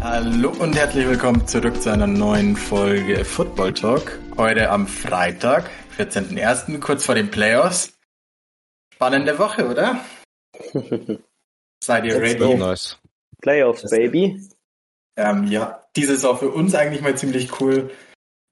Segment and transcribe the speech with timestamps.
[0.00, 4.20] Hallo und herzlich willkommen zurück zu einer neuen Folge Football Talk.
[4.36, 7.98] Heute am Freitag, 14.01., kurz vor den Playoffs.
[8.92, 10.04] Spannende Woche, oder?
[11.82, 12.54] Seid ihr ready?
[12.54, 13.00] Nice.
[13.42, 14.40] Playoffs, Baby.
[15.16, 17.90] Ähm, ja, dieses ist auch für uns eigentlich mal ziemlich cool.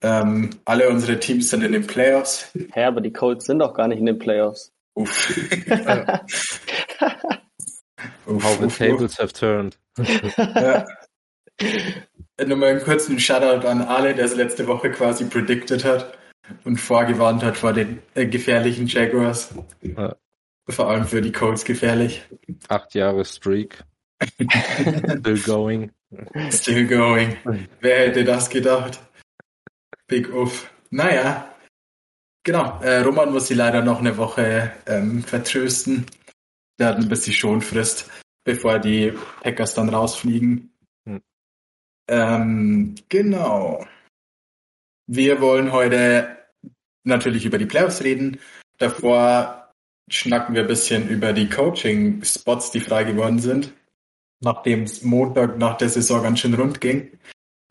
[0.02, 2.50] Ähm, alle unsere Teams sind in den Playoffs.
[2.72, 4.72] Hä, aber die Colts sind doch gar nicht in den Playoffs.
[4.94, 5.30] Uff.
[8.26, 9.78] uff, How the uff, tables have turned.
[10.36, 10.84] Ja.
[12.44, 16.18] Nochmal einen kurzen Shoutout an Ale, der es letzte Woche quasi predicted hat
[16.64, 19.54] und vorgewarnt hat vor den äh, gefährlichen Jaguars.
[19.82, 20.16] Ja.
[20.68, 22.24] Vor allem für die Colts gefährlich.
[22.68, 23.84] Acht Jahre Streak.
[24.38, 25.90] Still going.
[26.50, 27.36] Still going.
[27.80, 29.00] Wer hätte das gedacht?
[30.06, 30.70] Big Uff.
[30.90, 31.54] Naja.
[32.44, 32.80] Genau.
[32.82, 36.06] Äh, Roman muss sie leider noch eine Woche ähm, vertrösten.
[36.78, 38.10] Der hat ein bisschen Schonfrist,
[38.44, 40.72] bevor die Packers dann rausfliegen.
[41.06, 41.22] Hm.
[42.08, 43.86] Ähm, genau.
[45.06, 46.36] Wir wollen heute
[47.04, 48.40] natürlich über die Playoffs reden.
[48.78, 49.72] Davor
[50.10, 53.72] schnacken wir ein bisschen über die Coaching-Spots, die frei geworden sind.
[54.42, 57.18] Nachdem es Montag nach der Saison ganz schön rund ging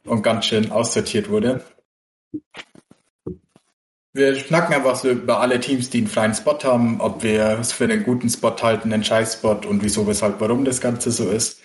[0.05, 1.63] und ganz schön aussortiert wurde.
[4.13, 7.71] Wir schnacken einfach so über alle Teams, die einen freien Spot haben, ob wir es
[7.71, 11.61] für einen guten Spot halten, einen Scheiß-Spot und wieso, weshalb, warum das Ganze so ist.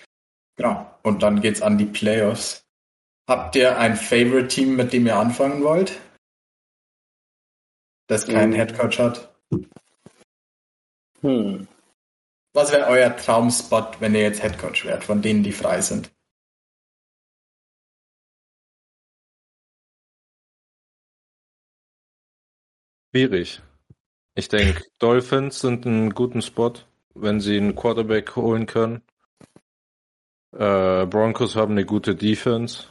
[0.55, 0.89] Genau.
[1.03, 2.65] Und dann geht's an die Playoffs.
[3.27, 5.99] Habt ihr ein Favorite-Team, mit dem ihr anfangen wollt?
[8.07, 8.55] Das keinen Mhm.
[8.55, 9.35] Headcoach hat?
[11.21, 11.67] Hm.
[12.57, 16.11] Was wäre euer Traumspot, wenn ihr jetzt Headcoach wärt, von denen, die frei sind?
[23.11, 23.61] Schwierig.
[24.33, 26.73] Ich denke, Dolphins sind ein guten Spot,
[27.13, 29.03] wenn sie einen Quarterback holen können.
[30.57, 32.87] Äh, Broncos haben eine gute Defense.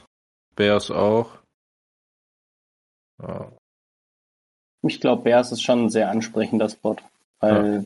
[0.55, 1.39] Bears auch.
[3.21, 3.51] Ja.
[4.83, 6.99] Ich glaube, Bears ist schon ein sehr ansprechender Spot,
[7.41, 7.85] weil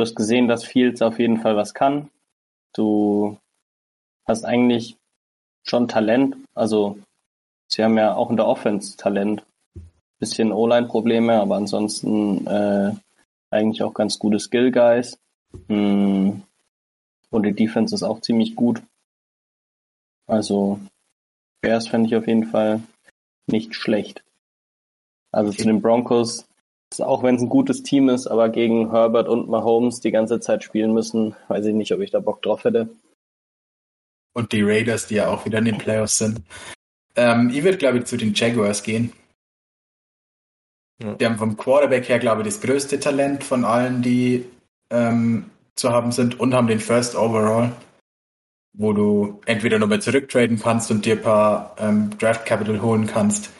[0.00, 2.08] du hast gesehen, dass Fields auf jeden Fall was kann.
[2.72, 3.36] Du
[4.26, 4.96] hast eigentlich
[5.62, 6.36] schon Talent.
[6.54, 6.98] Also,
[7.68, 9.44] sie haben ja auch in der Offense Talent.
[10.18, 12.94] Bisschen O-Line-Probleme, aber ansonsten äh,
[13.50, 15.18] eigentlich auch ganz gute Skill-Guys.
[15.68, 16.44] Hm.
[17.30, 18.82] Und die Defense ist auch ziemlich gut.
[20.26, 20.80] Also,
[21.60, 22.80] Bears fände ich auf jeden Fall
[23.46, 24.22] nicht schlecht.
[25.30, 26.46] Also zu den Broncos,
[26.98, 30.64] auch wenn es ein gutes Team ist, aber gegen Herbert und Mahomes die ganze Zeit
[30.64, 32.88] spielen müssen, weiß ich nicht, ob ich da Bock drauf hätte.
[34.32, 36.42] Und die Raiders, die ja auch wieder in den Playoffs sind.
[37.14, 39.12] Ähm, ich würde, glaube ich, zu den Jaguars gehen.
[41.02, 41.14] Ja.
[41.14, 44.46] Die haben vom Quarterback her, glaube ich, das größte Talent von allen, die
[44.90, 47.72] ähm, zu haben sind und haben den First Overall,
[48.76, 53.50] wo du entweder nochmal zurücktraden kannst und dir ein paar ähm, Draft Capital holen kannst.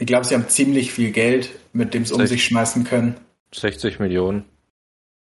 [0.00, 3.16] Ich glaube, sie haben ziemlich viel Geld, mit dem sie um sich schmeißen können.
[3.54, 4.44] 60 Millionen.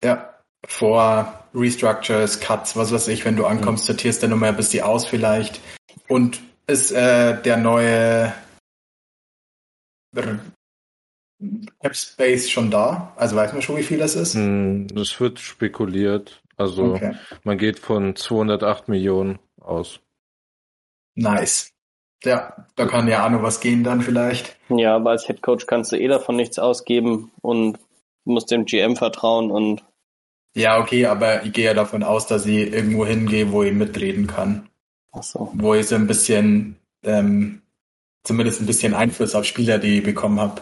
[0.03, 4.83] Ja, vor Restructures, Cuts, was weiß ich, wenn du ankommst, sortierst du nochmal bis die
[4.83, 5.59] aus vielleicht.
[6.07, 8.33] Und ist äh, der neue
[11.81, 13.13] Cap Space schon da?
[13.15, 14.35] Also weiß man schon, wie viel das ist?
[14.35, 16.41] Hm, Es wird spekuliert.
[16.55, 19.99] Also Okay, man geht von 208 Millionen aus.
[21.15, 21.71] nice.
[22.23, 24.57] Ja, da kann ja auch noch was gehen dann vielleicht.
[24.69, 27.77] Ja, aber als Head Coach kannst du eh davon nichts ausgeben und
[28.25, 29.83] musst dem GM vertrauen und
[30.55, 34.27] Ja, okay, aber ich gehe ja davon aus, dass ich irgendwo hingehe, wo ich mitreden
[34.27, 34.69] kann.
[35.11, 35.51] ach so.
[35.53, 37.61] Wo ich so ein bisschen, ähm,
[38.23, 40.61] zumindest ein bisschen Einfluss auf Spieler, die ich bekommen habe.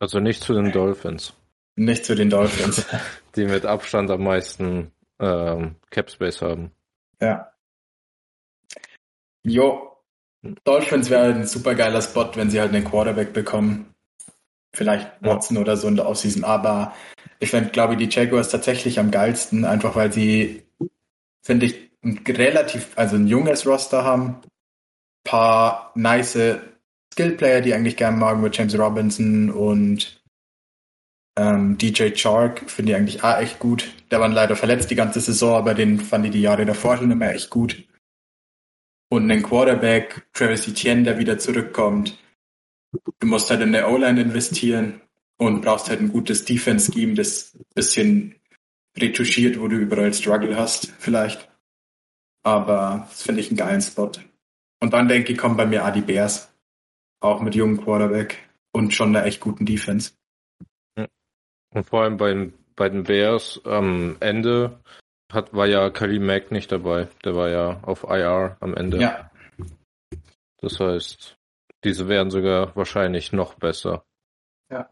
[0.00, 1.34] Also nicht zu den Dolphins,
[1.74, 2.86] Nicht zu den Dolphins.
[3.36, 6.70] die mit Abstand am meisten ähm, Cap Space haben.
[7.20, 7.50] Ja.
[9.44, 9.96] Jo.
[10.64, 13.94] Dolphins wäre ein super geiler Spot, wenn sie halt einen Quarterback bekommen.
[14.74, 15.34] Vielleicht Ja.
[15.34, 16.44] Watson oder so in der Offseason.
[16.44, 16.94] Aber
[17.40, 20.62] ich fände, glaube ich, die Jaguars tatsächlich am geilsten, einfach weil sie,
[21.42, 24.40] finde ich, ein relativ, also ein junges Roster haben.
[25.24, 26.38] Paar nice
[27.12, 30.22] Skillplayer, die ich eigentlich gerne mag, mit James Robinson und
[31.36, 33.92] ähm, DJ Chark, finde ich eigentlich auch echt gut.
[34.10, 37.10] Der war leider verletzt die ganze Saison, aber den fand ich die Jahre davor schon
[37.10, 37.87] immer echt gut.
[39.10, 42.18] Und einen Quarterback, Travis Etienne, der wieder zurückkommt.
[43.20, 45.00] Du musst halt in der O-Line investieren
[45.38, 48.34] und brauchst halt ein gutes Defense-Scheme, das ein bisschen
[48.96, 51.48] retuschiert, wo du überall Struggle hast, vielleicht.
[52.42, 54.12] Aber das finde ich einen geilen Spot.
[54.80, 56.52] Und dann denke ich, kommen bei mir Adi Bears.
[57.20, 58.38] Auch mit jungen Quarterback
[58.72, 60.12] und schon einer echt guten Defense.
[61.74, 64.80] Und vor allem bei, bei den Bears am Ende
[65.32, 67.08] hat, war ja Kalim Mack nicht dabei.
[67.24, 68.98] Der war ja auf IR am Ende.
[68.98, 69.30] Ja.
[70.60, 71.36] Das heißt,
[71.84, 74.04] diese wären sogar wahrscheinlich noch besser.
[74.70, 74.90] Ja.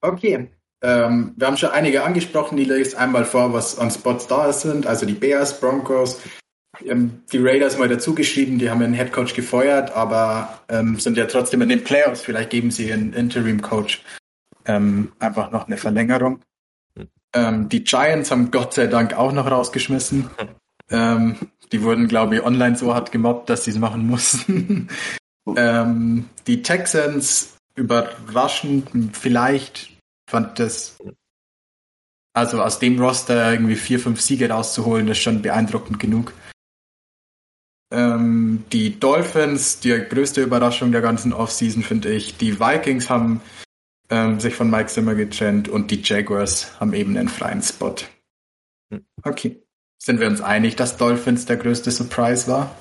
[0.00, 0.50] Okay.
[0.82, 4.86] Ähm, wir haben schon einige angesprochen, die lese einmal vor, was an Spots da sind.
[4.86, 6.20] Also die Bears, Broncos,
[6.84, 11.26] ähm, die Raiders mal dazu geschrieben, die haben einen Headcoach gefeuert, aber ähm, sind ja
[11.26, 12.20] trotzdem in den Playoffs.
[12.20, 14.02] Vielleicht geben sie einen Interim-Coach
[14.66, 16.40] ähm, einfach noch eine Verlängerung.
[17.34, 17.44] Hm.
[17.44, 20.30] Ähm, die Giants haben Gott sei Dank auch noch rausgeschmissen.
[20.90, 21.36] Ähm,
[21.72, 24.88] die wurden, glaube ich, online so hart gemobbt, dass sie es machen mussten.
[25.56, 29.90] ähm, die Texans überraschend vielleicht
[30.28, 30.98] fand das
[32.34, 36.32] also aus dem Roster irgendwie vier, fünf Siege rauszuholen, ist schon beeindruckend genug.
[37.92, 42.36] Ähm, die Dolphins, die größte Überraschung der ganzen Offseason, finde ich.
[42.36, 43.40] Die Vikings haben
[44.14, 47.94] ähm, sich von Mike Zimmer getrennt und die Jaguars haben eben einen freien Spot.
[48.92, 49.04] Hm.
[49.22, 49.60] Okay.
[50.02, 52.76] Sind wir uns einig, dass Dolphins der größte Surprise war?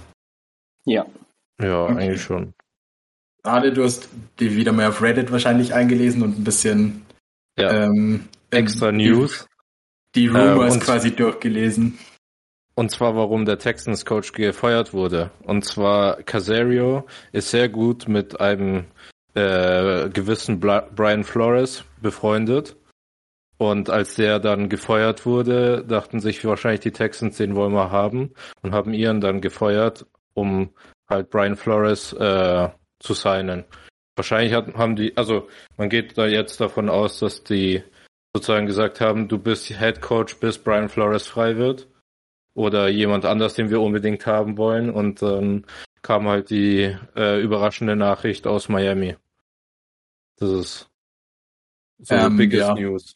[0.86, 1.06] Ja.
[1.62, 1.94] Ja, Okay.
[1.98, 2.54] eigentlich schon.
[3.44, 4.10] Ade, du hast
[4.40, 7.06] die wieder mal auf Reddit wahrscheinlich eingelesen und ein bisschen
[7.58, 7.86] Ja.
[7.86, 9.48] ähm, Extra die- News.
[10.16, 11.98] Die Rumors und- quasi durchgelesen.
[12.76, 15.30] Und zwar, warum der Texans Coach gefeuert wurde.
[15.44, 18.86] Und zwar, Casario ist sehr gut mit einem
[19.36, 22.76] äh, gewissen Bla Brian Flores befreundet.
[23.58, 28.34] Und als der dann gefeuert wurde, dachten sich wahrscheinlich die Texans, den wollen wir haben.
[28.62, 30.72] Und haben ihren dann gefeuert, um
[31.10, 32.70] halt Brian Flores äh,
[33.00, 33.64] zu signen.
[34.16, 35.48] Wahrscheinlich hat, haben die, also
[35.78, 37.84] man geht da jetzt davon aus, dass die
[38.36, 41.88] sozusagen gesagt haben, du bist Head Coach, bis Brian Flores frei wird
[42.56, 44.90] oder jemand anders, den wir unbedingt haben wollen.
[44.90, 45.66] Und dann
[46.02, 49.16] kam halt die äh, überraschende Nachricht aus Miami.
[50.44, 50.90] Das ist
[52.00, 52.74] so Ähm, the biggest ja.
[52.74, 53.16] news.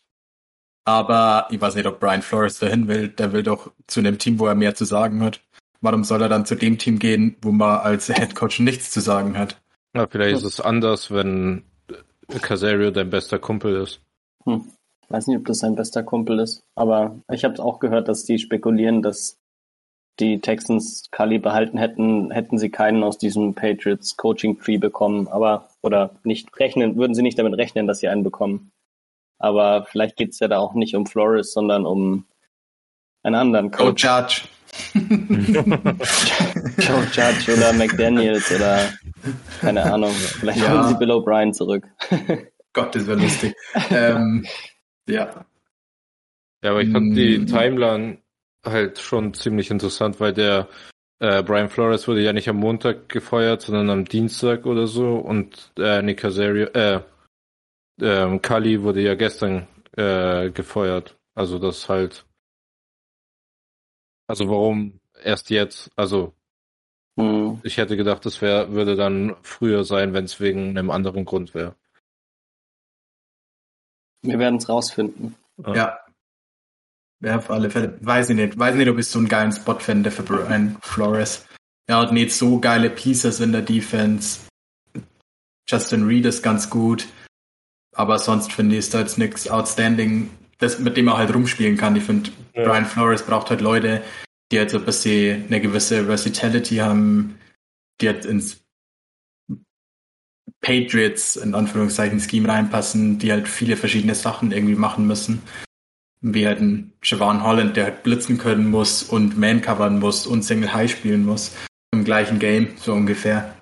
[0.85, 3.09] Aber ich weiß nicht, ob Brian Flores dahin will.
[3.09, 5.41] Der will doch zu einem Team, wo er mehr zu sagen hat.
[5.81, 9.01] Warum soll er dann zu dem Team gehen, wo man als Head Coach nichts zu
[9.01, 9.61] sagen hat?
[9.93, 11.63] Ja, vielleicht ist es anders, wenn
[12.41, 13.99] Casario dein bester Kumpel ist.
[14.45, 14.65] Hm.
[15.09, 16.63] Weiß nicht, ob das sein bester Kumpel ist.
[16.75, 19.37] Aber ich habe auch gehört, dass die spekulieren, dass
[20.19, 25.27] die Texans Kali behalten hätten, hätten sie keinen aus diesem Patriots Coaching Tree bekommen.
[25.27, 28.71] Aber, oder nicht rechnen, würden sie nicht damit rechnen, dass sie einen bekommen.
[29.39, 32.25] Aber vielleicht geht's ja da auch nicht um Flores, sondern um
[33.23, 34.03] einen anderen Coach.
[34.03, 34.41] Judge.
[36.77, 38.89] Joe Judge oder McDaniels oder
[39.61, 40.11] keine Ahnung.
[40.11, 40.71] Vielleicht Ja.
[40.71, 41.87] holen sie Bill O'Brien zurück.
[42.73, 43.53] Gott, das wäre lustig.
[43.91, 44.45] ähm,
[45.07, 45.45] ja.
[46.63, 47.47] Ja, aber ich fand die Mm.
[47.47, 48.17] Timeline
[48.63, 50.67] halt schon ziemlich interessant, weil der
[51.19, 55.71] äh, Brian Flores wurde ja nicht am Montag gefeuert, sondern am Dienstag oder so und
[55.77, 57.01] äh, Nick Casario, äh,
[58.01, 61.17] ähm, Kali wurde ja gestern äh, gefeuert.
[61.33, 62.25] Also das halt.
[64.27, 65.89] Also warum erst jetzt?
[65.95, 66.33] Also
[67.17, 67.59] Hm.
[67.63, 71.55] ich hätte gedacht, das wäre würde dann früher sein, wenn es wegen einem anderen Grund
[71.55, 71.75] wäre.
[74.21, 75.35] Wir werden es rausfinden.
[75.57, 75.99] Ja.
[77.19, 77.97] Wäre auf alle Fälle.
[78.01, 78.57] Weiß ich nicht.
[78.57, 81.45] Weiß nicht, ob ich so einen geilen Spot fände für Brian Flores.
[81.87, 84.41] Er hat nicht so geile Pieces in der Defense.
[85.67, 87.07] Justin Reed ist ganz gut.
[87.95, 91.77] Aber sonst finde ich, ist da jetzt nichts outstanding, das, mit dem er halt rumspielen
[91.77, 91.95] kann.
[91.95, 92.65] Ich finde, Ja.
[92.65, 94.03] Brian Flores braucht halt Leute,
[94.51, 97.39] die halt so ein bisschen eine gewisse Versatility haben,
[97.99, 98.63] die halt ins
[100.61, 105.41] Patriots in Anführungszeichen Scheme reinpassen, die halt viele verschiedene Sachen irgendwie machen müssen.
[106.21, 110.43] Wie halt ein Siobhan Holland, der halt blitzen können muss und Man covern muss und
[110.43, 111.55] Single High spielen muss.
[111.91, 113.55] Im gleichen Game, so ungefähr.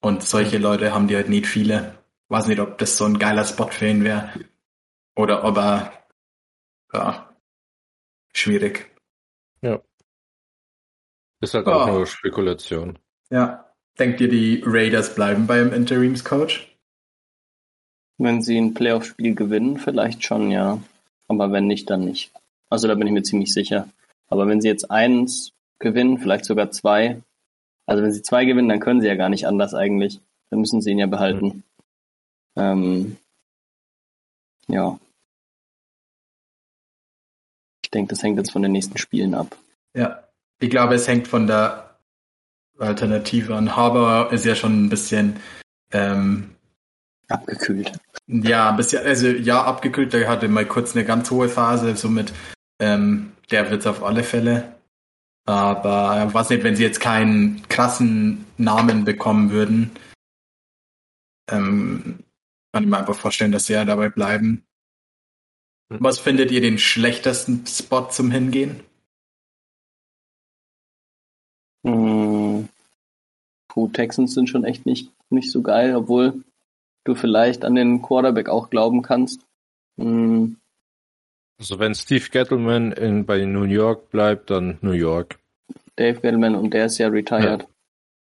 [0.00, 1.94] Und solche Leute haben die halt nicht viele.
[2.28, 4.30] Weiß nicht, ob das so ein geiler Spot für ihn wäre.
[5.16, 5.92] Oder ob er,
[6.92, 7.34] ja,
[8.34, 8.90] schwierig.
[11.40, 11.92] Ist halt auch Oh.
[11.92, 12.98] nur Spekulation.
[13.30, 13.70] Ja.
[13.98, 16.66] Denkt ihr, die Raiders bleiben beim Interimscoach?
[18.18, 20.80] Wenn sie ein Playoff-Spiel gewinnen, vielleicht schon, ja.
[21.28, 22.32] Aber wenn nicht, dann nicht.
[22.70, 23.88] Also da bin ich mir ziemlich sicher.
[24.28, 27.22] Aber wenn sie jetzt eins gewinnen, vielleicht sogar zwei,
[27.86, 30.20] also wenn sie zwei gewinnen, dann können sie ja gar nicht anders eigentlich.
[30.50, 31.62] Dann müssen sie ihn ja behalten.
[32.56, 33.16] Ähm,
[34.68, 34.98] ja.
[37.82, 39.56] Ich denke, das hängt jetzt von den nächsten Spielen ab.
[39.94, 40.24] Ja.
[40.60, 41.98] Ich glaube, es hängt von der
[42.78, 43.76] Alternative an.
[43.76, 45.36] Harbour ist ja schon ein bisschen,
[45.92, 46.53] ähm,
[47.34, 47.92] Abgekühlt.
[48.26, 50.12] ja, ein bisschen, also ja, abgekühlt.
[50.12, 52.32] Der hatte mal kurz eine ganz hohe Phase, somit,
[52.80, 54.74] ähm, der wird's auf alle Fälle.
[55.46, 59.90] Aber was nicht, wenn sie jetzt keinen krassen Namen bekommen würden,
[61.50, 62.20] ähm,
[62.72, 64.64] kann ich mir einfach vorstellen, dass sie ja dabei bleiben.
[65.92, 65.98] Hm.
[66.00, 68.80] Was findet ihr den schlechtesten Spot zum Hingehen?
[71.84, 72.68] Hm.
[73.68, 76.42] Puh, Texans sind schon echt nicht, nicht so geil, obwohl
[77.04, 79.40] du vielleicht an den Quarterback auch glauben kannst.
[79.98, 80.56] Hm.
[81.58, 85.38] Also wenn Steve Gettleman in, bei New York bleibt, dann New York.
[85.96, 87.66] Dave Gettleman und der ist ja retired.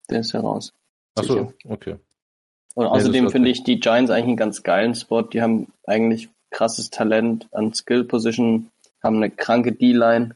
[0.09, 0.73] Der ist ja raus.
[1.15, 1.95] Achso, okay.
[2.75, 5.23] Und außerdem finde ich die Giants eigentlich einen ganz geilen Spot.
[5.23, 8.69] Die haben eigentlich krasses Talent an Skill Position,
[9.01, 10.35] haben eine kranke D-Line,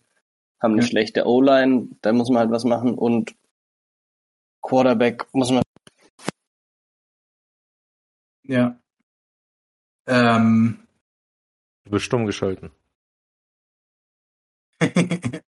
[0.62, 0.88] haben eine Ja.
[0.88, 3.36] schlechte O-Line, da muss man halt was machen und
[4.62, 5.64] Quarterback muss man.
[8.50, 8.80] Ja.
[10.08, 10.88] Ähm,
[11.86, 12.72] Du bist stumm geschalten.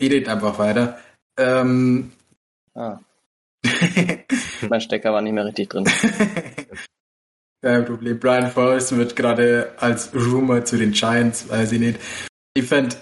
[0.00, 0.98] Redet einfach weiter.
[1.38, 2.12] Ähm,
[2.74, 3.00] Ah,
[4.68, 5.84] mein Stecker war nicht mehr richtig drin.
[7.62, 8.18] Kein Problem.
[8.20, 12.00] Brian Flores wird gerade als Rumor zu den Giants, weiß ich nicht.
[12.54, 12.96] Ich fände,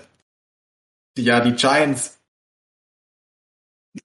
[1.19, 2.18] ja, die Giants,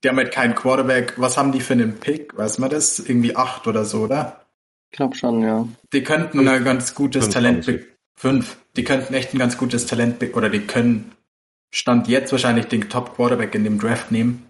[0.02, 1.14] die haben halt keinen Quarterback.
[1.18, 2.36] Was haben die für einen Pick?
[2.36, 2.98] Weiß man das?
[2.98, 4.44] Irgendwie acht oder so, oder?
[4.90, 5.66] Ich glaube schon, ja.
[5.92, 7.86] Die könnten ein ganz gutes Fünf Talent pick-
[8.16, 8.56] Fünf.
[8.76, 11.12] Die könnten echt ein ganz gutes Talent pick- oder die können
[11.72, 14.46] Stand jetzt wahrscheinlich den Top Quarterback in dem Draft nehmen.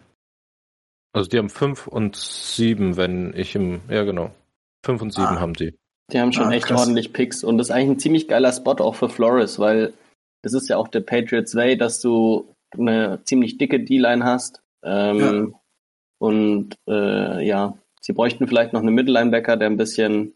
[1.14, 4.30] Also die haben fünf und sieben, wenn ich im, ja genau.
[4.84, 5.40] Fünf und sieben Ah.
[5.40, 5.74] haben die.
[6.12, 6.80] Die haben schon Ah, echt krass.
[6.80, 9.94] ordentlich Picks und das ist eigentlich ein ziemlich geiler Spot auch für Flores, weil
[10.42, 14.60] das ist ja auch der Patriots Way, dass du eine ziemlich dicke D-Line hast.
[14.84, 15.54] Ähm,
[16.18, 20.34] Und äh, ja, sie bräuchten vielleicht noch einen Mittellinebacker, der ein bisschen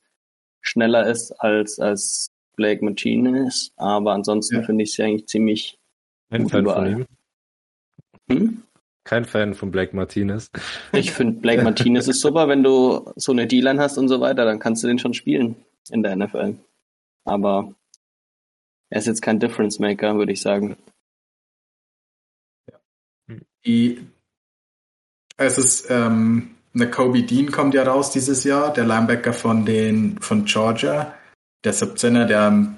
[0.60, 4.62] schneller ist als, als Blake Martinez, aber ansonsten Ja.
[4.62, 5.78] finde ich sie eigentlich ziemlich.
[6.30, 6.92] Kein Gut Fan überall.
[6.92, 7.06] von ihm.
[8.30, 8.62] Hm?
[9.04, 10.50] Kein Fan von Blake Martinez.
[10.92, 14.44] Ich finde Blake Martinez ist super, wenn du so eine D-Line hast und so weiter,
[14.44, 15.56] dann kannst du den schon spielen
[15.90, 16.56] in der NFL.
[17.24, 17.72] Aber
[18.90, 20.76] er ist jetzt kein Difference Maker, würde ich sagen.
[23.64, 24.06] Die,
[25.38, 30.18] es ist, ähm, eine Kobe Dean kommt ja raus dieses Jahr, der Linebacker von den,
[30.20, 31.14] von Georgia,
[31.64, 32.76] der 17er, der im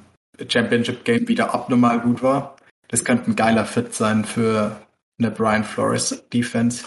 [0.48, 2.56] Championship Game wieder abnormal gut war.
[2.88, 4.80] Das könnte ein geiler Fit sein für
[5.18, 6.86] eine Brian Flores Defense.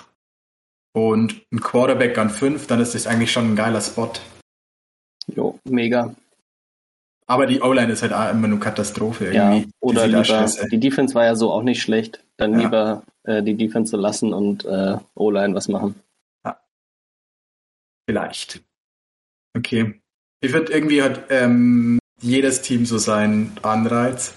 [0.93, 4.11] Und ein Quarterback an 5, dann ist das eigentlich schon ein geiler Spot.
[5.27, 6.13] Jo, mega.
[7.25, 9.59] Aber die O-Line ist halt auch immer nur Katastrophe irgendwie.
[9.61, 12.23] Ja, oder Die lieber, die Defense war ja so auch nicht schlecht.
[12.37, 12.59] Dann Ja.
[12.59, 15.95] lieber äh, die Defense so lassen und äh, O-Line was machen.
[18.05, 18.61] Vielleicht.
[19.55, 20.01] Okay.
[20.41, 24.33] Ich finde, irgendwie hat ähm, jedes Team so seinen Anreiz.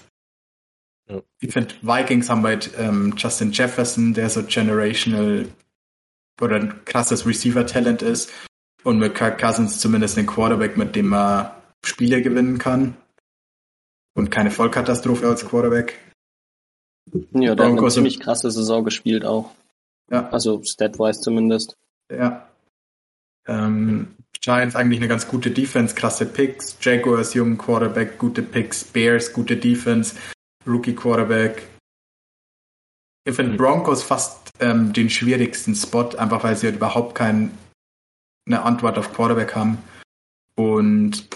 [1.09, 1.21] Ja.
[1.41, 5.47] Ich finde, Vikings haben halt ähm, Justin Jefferson, der so generational
[6.39, 8.31] oder ein krasses Receiver-Talent ist.
[8.83, 11.51] Und mit Kirk Cousins zumindest einen Quarterback, mit dem man
[11.87, 12.95] Spiele gewinnen kann.
[14.15, 15.99] Und keine Vollkatastrophe als Quarterback.
[17.31, 19.51] Ja, der hat eine ziemlich krasse Saison gespielt auch.
[20.11, 20.29] Ja.
[20.29, 21.75] Also stat-wise zumindest.
[22.11, 22.49] Ja.
[23.47, 26.77] Ähm, Giants eigentlich eine ganz gute Defense, krasse Picks.
[26.81, 28.83] Jaguars jungen Quarterback, gute Picks.
[28.83, 30.15] Bears gute Defense,
[30.65, 31.63] Rookie Quarterback.
[33.25, 33.57] Ich finde Mhm.
[33.57, 37.51] Broncos fast ähm, den schwierigsten Spot, einfach weil sie halt überhaupt keine
[38.49, 39.77] Antwort auf Quarterback haben
[40.55, 41.27] und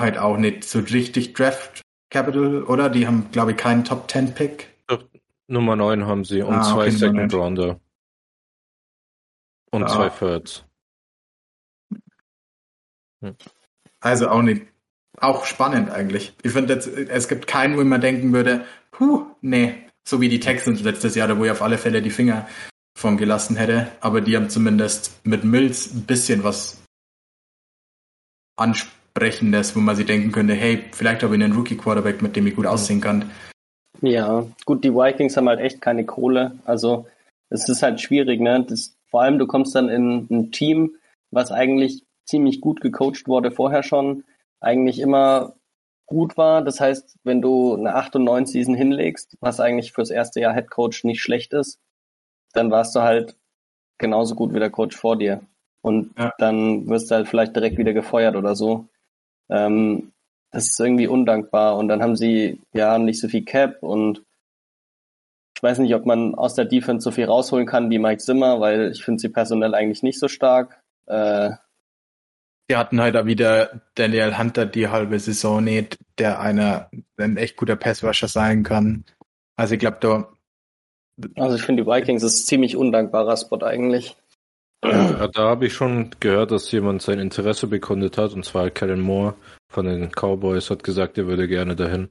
[0.00, 2.88] halt auch nicht so richtig Draft Capital, oder?
[2.90, 4.68] Die haben, glaube ich, keinen Top 10 Pick.
[5.46, 7.34] Nummer 9 haben sie und Ah, zwei okay, Second.
[7.34, 7.80] Rounder.
[9.72, 9.88] Und Ah.
[9.88, 10.64] zwei Thirds.
[14.00, 14.66] Also auch nicht,
[15.18, 16.34] auch spannend eigentlich.
[16.42, 20.82] Ich finde, es gibt keinen, wo man denken würde, puh, nee, so wie die Texans
[20.82, 22.48] letztes Jahr, da wo ich auf alle Fälle die Finger
[22.96, 23.90] von gelassen hätte.
[24.00, 26.82] Aber die haben zumindest mit Mills ein bisschen was
[29.20, 32.56] Ansprechendes, wo man sich denken könnte, hey, vielleicht habe ich einen Rookie-Quarterback, mit dem ich
[32.56, 33.30] gut aussehen kann.
[34.00, 36.58] Ja, gut, die Vikings haben halt echt keine Kohle.
[36.64, 37.06] Also
[37.50, 38.64] es ist halt schwierig, ne?
[38.66, 40.94] Das, vor allem, du kommst dann in ein Team,
[41.30, 44.24] was eigentlich ziemlich gut gecoacht wurde vorher schon,
[44.60, 45.54] eigentlich immer
[46.06, 46.62] gut war.
[46.62, 50.54] Das heißt, wenn du eine 8 und 9 Season hinlegst, was eigentlich fürs erste Jahr
[50.54, 51.78] Head Coach nicht schlecht ist,
[52.54, 53.36] dann warst du halt
[53.98, 55.42] genauso gut wie der Coach vor dir.
[55.82, 56.32] Und Ja.
[56.38, 58.86] dann wirst du halt vielleicht direkt wieder gefeuert oder so.
[59.50, 60.12] Ähm,
[60.52, 61.76] das ist irgendwie undankbar.
[61.76, 64.22] Und dann haben sie ja nicht so viel Cap und
[65.56, 68.60] ich weiß nicht, ob man aus der Defense so viel rausholen kann wie Mike Zimmer,
[68.60, 70.80] weil ich finde sie personell eigentlich nicht so stark.
[71.06, 71.50] Äh,
[72.70, 76.88] Die hatten halt auch wieder Daniel Hunter die halbe Saison nicht, der einer
[77.18, 79.04] ein echt guter Passwasher sein kann.
[79.56, 80.32] Also ich glaube, da.
[81.36, 84.16] Also ich finde, die Vikings ist ein ziemlich undankbarer Spot eigentlich.
[84.84, 89.00] Ja, da habe ich schon gehört, dass jemand sein Interesse bekundet hat, und zwar Kellen
[89.00, 89.34] Moore
[89.68, 92.08] von den Cowboys hat gesagt, er würde gerne dahin.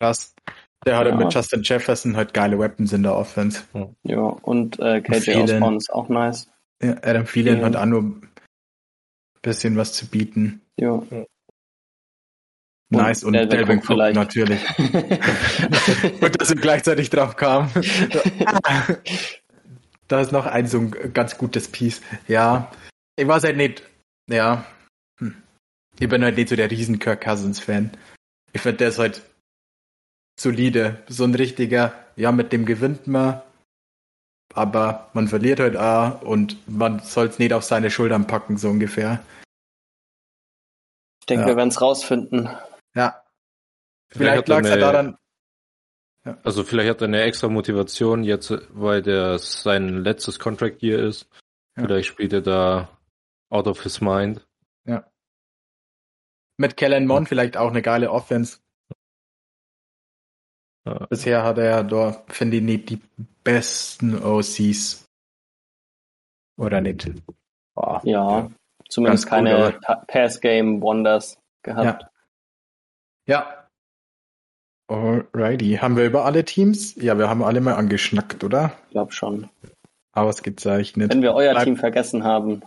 [0.00, 0.34] Krass.
[0.86, 1.16] Der hatte Ja.
[1.16, 3.62] mit Justin Jefferson halt geile Weapons in der Offense.
[4.04, 5.34] Ja, und äh, KJ.
[5.36, 6.50] Osborne ist auch nice.
[6.82, 7.56] Ja, Adam Ja.
[7.62, 8.30] hat auch nur ein
[9.42, 10.62] bisschen was zu bieten.
[10.76, 11.02] Ja.
[12.90, 13.22] Nice.
[13.24, 14.16] Und Delvin Cook vielleicht.
[14.16, 14.60] natürlich.
[14.78, 17.70] Und dass wir gleichzeitig drauf kamen.
[20.12, 22.02] da ist noch ein so ein ganz gutes Piece.
[22.28, 22.70] Ja.
[23.16, 23.82] Ich weiß halt nicht.
[24.28, 24.64] Ja.
[25.18, 25.42] Hm.
[25.98, 27.90] Ich bin halt nicht so der riesen Kirk Cousins Fan.
[28.52, 29.22] Ich finde, der ist halt
[30.38, 31.02] solide.
[31.08, 33.40] So ein richtiger, ja, mit dem gewinnt man.
[34.54, 38.68] Aber man verliert halt auch und man soll es nicht auf seine Schultern packen, so
[38.68, 39.24] ungefähr.
[41.20, 41.48] Ich denke, Ja.
[41.48, 42.50] wir werden es rausfinden.
[42.94, 43.22] Ja.
[44.10, 45.18] Vielleicht lag es er ja eine-
[46.42, 51.28] Also vielleicht hat er eine extra Motivation jetzt, weil der sein letztes Contract Year ist.
[51.76, 51.84] Ja.
[51.84, 52.98] Vielleicht spielt er da
[53.50, 54.46] out of his mind.
[56.58, 58.60] Mit Kellen Mond vielleicht auch eine geile Offense.
[60.84, 61.06] Ja.
[61.06, 63.00] Bisher hat er ja da, finde ich, nicht die
[63.42, 65.08] besten OCs.
[66.56, 67.10] Oder nicht?
[67.74, 68.00] Boah.
[68.04, 68.50] Ja,
[68.88, 72.06] zumindest Ganz keine Pass-Game-Wonders gehabt.
[73.26, 73.61] Ja.
[74.88, 75.76] Alrighty.
[75.80, 76.94] Haben wir über alle Teams?
[76.96, 78.72] Ja, wir haben alle mal angeschnackt, oder?
[78.86, 79.48] Ich glaube schon.
[80.12, 81.10] Ausgezeichnet.
[81.12, 82.62] Wenn wir euer Bleib- Team vergessen haben,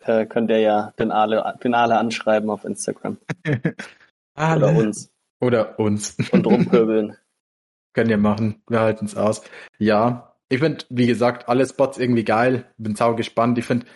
[0.00, 3.18] äh, könnt ihr ja den Ale, den Ale anschreiben auf Instagram.
[4.34, 4.66] alle.
[4.66, 5.10] Oder uns.
[5.40, 6.16] Oder uns.
[6.32, 7.16] Und rumpöbeln.
[7.94, 8.60] Können wir machen.
[8.68, 9.42] Wir halten es aus.
[9.78, 12.64] Ja, ich finde, wie gesagt, alle Spots irgendwie geil.
[12.76, 13.56] Bin sau gespannt.
[13.58, 13.86] Ich finde,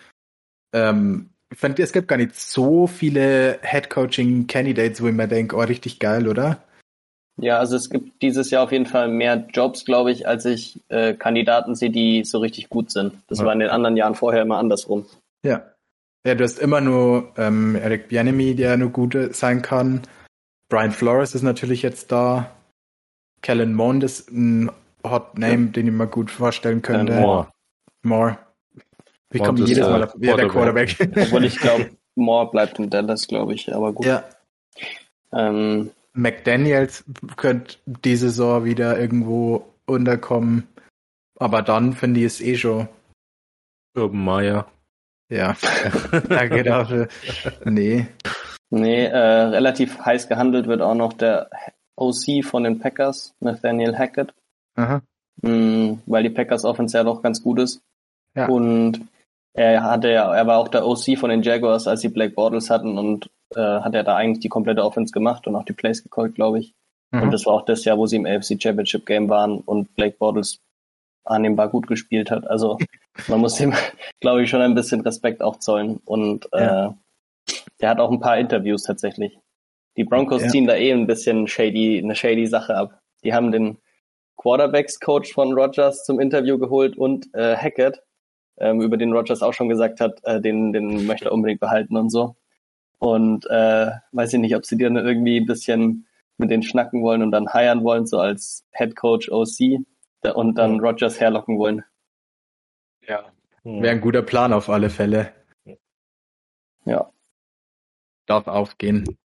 [0.73, 5.61] ähm, ich finde, es gibt gar nicht so viele Head-Coaching-Candidates, wo ich mir denke, oh,
[5.61, 6.63] richtig geil, oder?
[7.41, 10.79] Ja, also es gibt dieses Jahr auf jeden Fall mehr Jobs, glaube ich, als ich
[10.89, 13.13] äh, Kandidaten sehe, die so richtig gut sind.
[13.27, 13.45] Das Ja.
[13.45, 15.05] war in den anderen Jahren vorher immer andersrum.
[15.45, 15.63] Ja.
[16.25, 20.01] Ja, du hast immer nur ähm, Eric Bianemi, der nur gut sein kann.
[20.69, 22.51] Brian Flores ist natürlich jetzt da.
[23.41, 24.69] Kellen Mond ist ein
[25.03, 27.13] Hot Name, den ich mir gut vorstellen könnte.
[27.13, 27.47] Kellen Moore.
[28.03, 28.37] More.
[29.31, 30.97] Ich Mond komme ist jedes der Mal auf ja, der Quarterback.
[30.97, 31.25] Quarterback.
[31.27, 34.05] Obwohl ich glaube, Moore bleibt in Dallas, glaube ich, aber gut.
[34.05, 34.23] ja.
[35.31, 37.03] Ähm, McDaniels
[37.37, 40.67] könnte diese Saison wieder irgendwo unterkommen.
[41.39, 42.87] Aber dann finde ich es eh schon.
[43.95, 44.67] Urban Meyer.
[45.29, 45.55] Ja.
[46.29, 47.07] Danke dafür.
[47.63, 48.07] Nee.
[48.69, 51.49] nee, äh, relativ heiß gehandelt wird auch noch der
[51.95, 54.33] OC von den Packers, Nathaniel Hackett.
[54.75, 55.01] Aha.
[55.41, 57.81] Mm, weil die Packers Offense ja doch ganz gut ist.
[58.35, 58.47] Ja.
[58.47, 59.07] Und
[59.53, 62.69] er hatte ja, er war auch der OC von den Jaguars, als sie Blake Bortles
[62.69, 66.03] hatten und äh, hat er da eigentlich die komplette Offense gemacht und auch die Plays
[66.03, 66.73] gecallt, glaube ich.
[67.11, 67.31] Und Mhm.
[67.31, 70.59] das war auch das Jahr, wo sie im AFC Championship Game waren und Blake Bortles
[71.25, 72.47] annehmbar gut gespielt hat.
[72.47, 72.77] Also
[73.27, 73.73] man muss ihm,
[74.21, 75.99] glaube ich, schon ein bisschen Respekt auch zollen.
[76.05, 76.87] Und Ja.
[76.87, 76.91] äh,
[77.81, 79.37] der hat auch ein paar Interviews tatsächlich.
[79.97, 80.47] Die Broncos Ja.
[80.49, 82.99] ziehen da eh ein bisschen shady, eine shady Sache ab.
[83.23, 83.77] Die haben den
[84.37, 88.01] Quarterbacks-Coach von Rogers zum Interview geholt und äh, Hackett,
[88.57, 91.97] ähm, über den Rogers auch schon gesagt hat, äh, den, den möchte er unbedingt behalten
[91.97, 92.35] und so.
[92.99, 96.07] Und äh, weiß ich nicht, ob sie dir dann irgendwie ein bisschen
[96.37, 99.85] mit denen schnacken wollen und dann hiren wollen, so als Head Coach OC
[100.21, 101.83] da- und dann Rogers herlocken wollen.
[103.07, 103.31] Ja.
[103.63, 105.33] Wäre ein guter Plan auf alle Fälle.
[106.85, 107.11] Ja.
[108.25, 109.17] Darf aufgehen.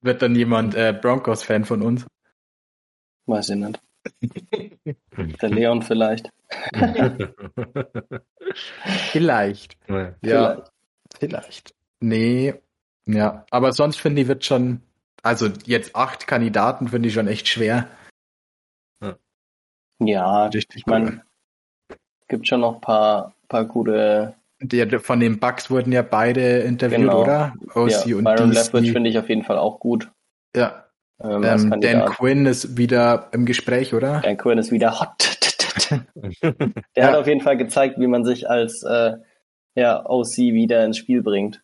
[0.00, 2.06] Wird dann jemand äh, Broncos-Fan von uns?
[3.26, 3.80] Weiß ich nicht.
[5.42, 6.30] Der Leon vielleicht.
[9.10, 9.76] Vielleicht.
[9.88, 10.14] Ja.
[10.22, 10.64] Ja,
[11.18, 11.74] vielleicht.
[12.02, 12.54] Nee.
[13.06, 14.80] Ja, aber sonst finde ich, wird schon,
[15.22, 17.88] also jetzt acht Kandidaten finde ich schon echt schwer.
[19.98, 21.22] Ja, Richtig ich meine,
[22.28, 27.00] gibt schon noch ein paar, paar gute, Die, von den Bucks wurden ja beide interviewt,
[27.00, 27.22] Genau.
[27.22, 27.54] oder?
[27.74, 30.10] OC ja, und Byron Leftwich finde ich auf jeden Fall auch gut.
[30.56, 30.86] Ja,
[31.20, 32.06] Ähm, ähm, Dan.
[32.06, 34.20] Quinn ist wieder im Gespräch, oder?
[34.22, 35.38] Dan Quinn ist wieder hot.
[36.42, 37.06] Der Ja.
[37.08, 39.12] hat auf jeden Fall gezeigt, wie man sich als äh,
[39.76, 41.62] ja, OC wieder ins Spiel bringt.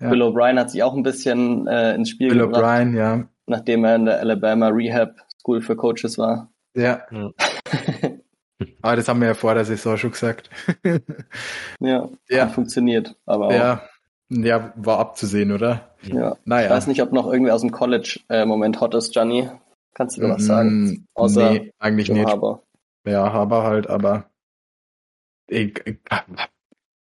[0.00, 0.10] Ja.
[0.10, 3.28] Bill O'Brien hat sich auch ein bisschen äh, ins Spiel Bill gebracht, O'Brien, ja.
[3.46, 6.50] nachdem er in der Alabama Rehab School für Coaches war.
[6.74, 7.02] Ja.
[7.10, 7.30] Ja.
[8.82, 10.50] Aber das haben wir ja vor der Saison schon gesagt.
[11.80, 12.48] Ja, Ja.
[12.48, 13.16] funktioniert.
[13.26, 13.82] Aber auch, ja.
[14.28, 15.94] Ja, war abzusehen, oder?
[16.02, 16.32] ja.
[16.32, 16.70] Ich Naja.
[16.70, 19.48] weiß nicht, ob noch irgendwie aus dem College äh, im Moment hot ist, Gianni.
[19.94, 20.84] Kannst du da was sagen?
[20.84, 22.28] Mm, Außer nee, eigentlich Joe nicht.
[22.28, 22.62] Harbour.
[23.06, 24.28] Ja, aber halt, aber
[25.46, 25.98] ich, ich,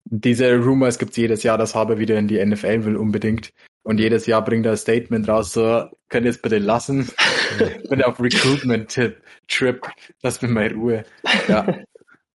[0.10, 3.54] diese Rumors gibt's jedes Jahr, dass Haber wieder in die NFL will unbedingt.
[3.84, 7.10] Und jedes Jahr bringt er ein Statement raus, so, könnt ihr es bitte lassen?
[7.60, 9.88] ich bin auf Recruitment-Trip,
[10.22, 11.06] lass mir mal Ruhe.
[11.48, 11.66] Ja.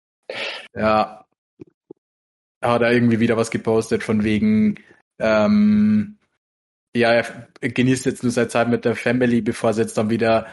[0.75, 1.25] ja.
[2.61, 4.79] Hat er irgendwie wieder was gepostet von wegen,
[5.19, 6.17] ähm,
[6.95, 7.25] ja, er
[7.61, 10.47] genießt jetzt nur seine Zeit mit der Family, bevor es jetzt dann wieder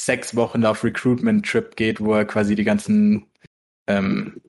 [0.00, 3.26] sechs Wochen auf Recruitment-Trip geht, wo er quasi die ganzen,
[3.86, 4.40] ähm,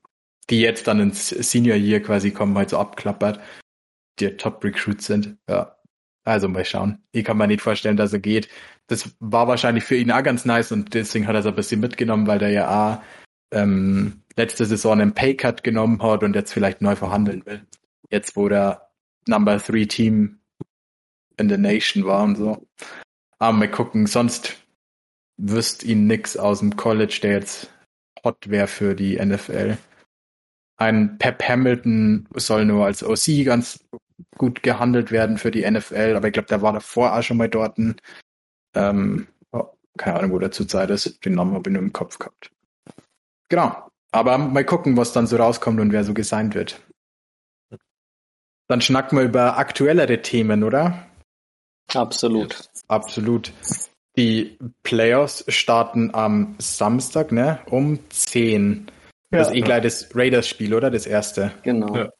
[0.49, 3.39] die jetzt dann ins Senior Year quasi kommen, halt so abklappert,
[4.19, 5.37] die Top-Recruits sind.
[5.49, 5.75] Ja.
[6.23, 7.03] Also mal schauen.
[7.11, 8.49] Ich kann mir nicht vorstellen, dass er geht.
[8.87, 11.79] Das war wahrscheinlich für ihn auch ganz nice und deswegen hat er es ein bisschen
[11.79, 13.03] mitgenommen, weil der ja auch
[13.51, 17.61] ähm, letzte Saison einen Paycut genommen hat und jetzt vielleicht neu verhandeln will.
[18.09, 18.89] Jetzt, wo der
[19.27, 20.39] Number Three Team
[21.37, 22.67] in the Nation war und so.
[23.37, 24.57] Aber mal gucken, sonst
[25.37, 27.71] wüsst ihn nix aus dem College, der jetzt
[28.23, 29.77] hot wäre für die NFL.
[30.77, 33.79] Ein Pep Hamilton soll nur als OC ganz
[34.37, 37.49] gut gehandelt werden für die NFL, aber ich glaube, der war davor auch schon mal
[37.49, 37.77] dort.
[38.73, 39.63] Ähm, oh,
[39.97, 41.23] keine Ahnung, wo der zurzeit ist.
[41.23, 42.51] Den Namen habe ich nur im Kopf gehabt.
[43.49, 43.89] Genau.
[44.11, 46.81] Aber mal gucken, was dann so rauskommt und wer so gesigned wird.
[48.67, 51.05] Dann schnacken wir über aktuellere Themen, oder?
[51.93, 52.69] Absolut.
[52.87, 53.53] Absolut.
[54.17, 57.59] Die Playoffs starten am Samstag, ne?
[57.69, 58.87] Um 10.
[59.31, 59.39] Ja.
[59.39, 60.91] Das ist eh gleich das Raiders-Spiel, oder?
[60.91, 61.51] Das erste.
[61.63, 61.95] Genau.
[61.95, 62.11] Ja.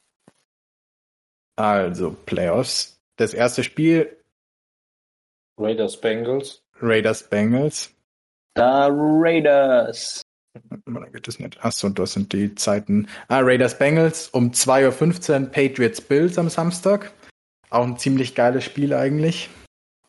[1.56, 2.98] Also, Playoffs.
[3.16, 4.16] Das erste Spiel.
[5.58, 6.62] Raiders Bengals.
[6.80, 7.94] Raiders Bengals.
[8.54, 10.22] Da Raiders.
[10.86, 11.62] Da geht das nicht.
[11.64, 13.08] Achso, das sind die Zeiten.
[13.28, 17.12] Ah, Raiders Bengals um 2.15 Uhr Patriots Bills am Samstag.
[17.70, 19.50] Auch ein ziemlich geiles Spiel eigentlich.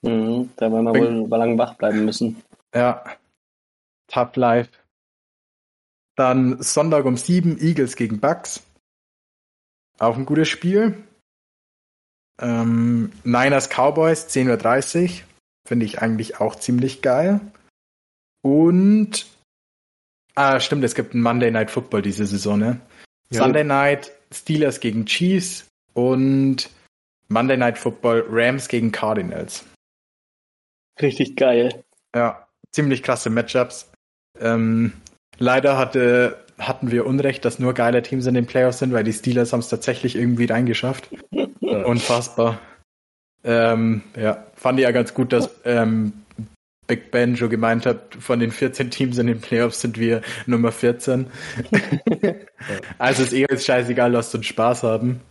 [0.01, 2.41] Mhm, da werden wir wohl lang wach bleiben müssen.
[2.73, 3.03] Ja.
[4.07, 4.69] Tough Life.
[6.17, 8.63] Dann Sonntag um 7 Eagles gegen Bucks.
[9.99, 11.01] Auch ein gutes Spiel.
[12.39, 15.25] Ähm, Niners Cowboys 10.30 Uhr.
[15.65, 17.39] Finde ich eigentlich auch ziemlich geil.
[18.41, 19.25] Und
[20.37, 22.79] Ah, stimmt, es gibt ein Monday Night Football diese Saison, ne?
[23.31, 23.41] Ja.
[23.41, 26.69] Sunday Night Steelers gegen Chiefs und
[27.27, 29.65] Monday Night Football Rams gegen Cardinals.
[31.01, 31.83] Richtig geil.
[32.15, 33.91] Ja, ziemlich krasse Matchups.
[34.39, 34.93] Ähm,
[35.37, 39.13] leider hatte, hatten wir Unrecht, dass nur geile Teams in den Playoffs sind, weil die
[39.13, 41.09] Steelers haben es tatsächlich irgendwie reingeschafft.
[41.61, 42.59] Unfassbar.
[43.43, 46.13] Ähm, ja, fand ich ja ganz gut, dass ähm,
[46.87, 50.71] Big Ben schon gemeint hat, von den 14 Teams in den Playoffs sind wir Nummer
[50.71, 51.27] 14.
[52.97, 55.21] also ist eh jetzt scheißegal, lasst uns Spaß haben.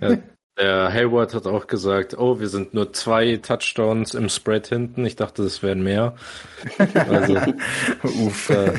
[0.00, 0.18] Ja,
[0.58, 5.04] der Hayward hat auch gesagt, oh, wir sind nur zwei Touchdowns im Spread hinten.
[5.06, 6.16] Ich dachte, das wären mehr.
[6.94, 7.36] Also,
[8.02, 8.50] Uff.
[8.50, 8.72] Äh,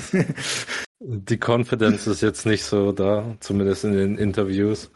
[1.00, 4.92] die Confidence ist jetzt nicht so da, zumindest in den Interviews.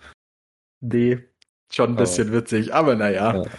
[0.81, 1.19] Nee,
[1.71, 3.43] schon ein bisschen aber, witzig, aber naja.
[3.43, 3.49] Ja.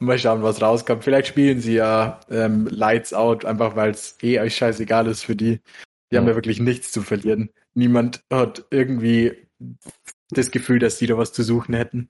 [0.00, 1.02] Mal schauen, was rauskommt.
[1.02, 5.34] Vielleicht spielen sie ja ähm, Lights Out, einfach weil es eh euch scheißegal ist für
[5.34, 5.60] die.
[6.10, 6.20] Die ja.
[6.20, 7.50] haben ja wirklich nichts zu verlieren.
[7.74, 9.48] Niemand hat irgendwie
[10.30, 12.08] das Gefühl, dass die da was zu suchen hätten.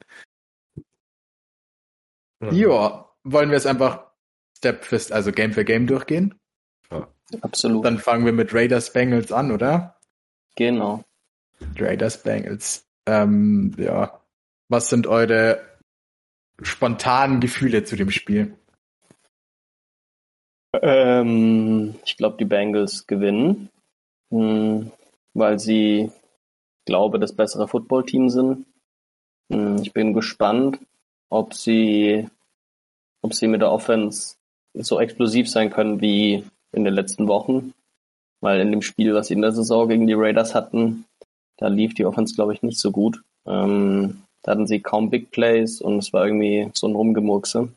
[2.41, 2.53] Ja.
[2.53, 4.07] Jo, wollen wir es einfach
[4.57, 6.35] Step für also Game für Game durchgehen?
[6.91, 7.09] Ja.
[7.41, 7.85] Absolut.
[7.85, 9.99] Dann fangen wir mit Raiders Bengals an, oder?
[10.57, 11.05] Genau.
[11.79, 12.87] Raiders Bengals.
[13.07, 14.21] Ähm, ja.
[14.69, 15.61] Was sind eure
[16.63, 18.57] spontanen Gefühle zu dem Spiel?
[20.75, 23.71] Ähm, ich glaube, die Bengals gewinnen,
[24.31, 24.93] mh, hm,
[25.35, 26.11] weil sie,
[26.85, 28.67] glaube, das bessere Footballteam sind.
[29.49, 30.79] Mh, hm, ich bin gespannt,
[31.29, 32.29] ob sie,
[33.23, 34.37] ob sie mit der Offense
[34.75, 37.73] so explosiv sein können wie in den letzten Wochen.
[38.41, 41.05] Weil in dem Spiel, was sie in der Saison gegen die Raiders hatten,
[41.57, 43.21] da lief die Offense, glaube ich, nicht so gut.
[43.47, 47.69] Ähm, da hatten sie kaum Big Plays und es war irgendwie so ein Rumgemurkse.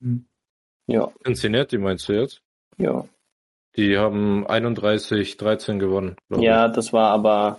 [0.00, 0.24] Mhm.
[0.86, 1.10] Ja.
[1.24, 2.40] Cincinnati meinst du jetzt?
[2.78, 3.04] Ja.
[3.76, 6.16] Die haben 31-13 gewonnen.
[6.30, 6.72] Ja, ich.
[6.72, 7.58] das war aber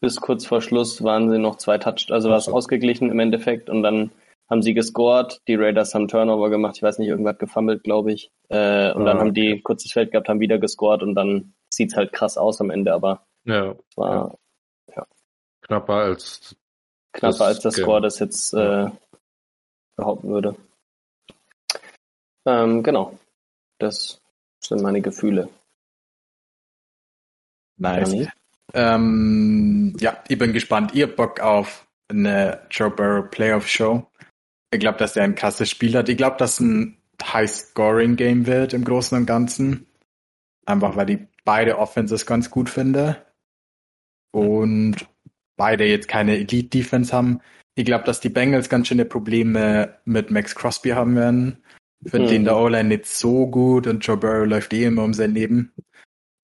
[0.00, 3.68] bis kurz vor Schluss waren sie noch zwei Touch, also war es ausgeglichen im Endeffekt
[3.68, 4.10] und dann
[4.50, 8.32] haben sie gescored, die Raiders haben Turnover gemacht, ich weiß nicht, irgendwas gefummelt, glaube ich.
[8.48, 11.96] Äh, und ah, dann haben die kurzes Feld gehabt, haben wieder gescored und dann sieht's
[11.96, 14.38] halt krass aus am Ende, aber ja, war
[14.88, 14.96] ja.
[14.96, 15.06] ja.
[15.62, 16.56] knapper als
[17.12, 17.82] knapper das, als der okay.
[17.82, 18.90] Score das jetzt äh,
[19.96, 20.56] behaupten würde.
[22.46, 23.18] Ähm, genau.
[23.78, 24.20] Das
[24.60, 25.48] sind meine Gefühle.
[27.76, 28.28] Nice.
[28.74, 30.94] Ähm, ja, ich bin gespannt.
[30.94, 34.09] Ihr Bock auf eine Joe Burrow Playoff Show?
[34.72, 36.08] Ich glaube, dass er ein krasses Spiel hat.
[36.08, 39.86] Ich glaube, dass ein High-Scoring-Game wird im Großen und Ganzen.
[40.66, 43.26] Einfach weil ich beide Offenses ganz gut finde.
[44.32, 45.08] Und
[45.56, 47.40] beide jetzt keine Elite-Defense haben.
[47.74, 51.62] Ich glaube, dass die Bengals ganz schöne Probleme mit Max Crosby haben werden.
[52.06, 52.30] Finde Mhm.
[52.30, 55.72] den der O-Line nicht so gut und Joe Burrow läuft eh immer um sein Leben.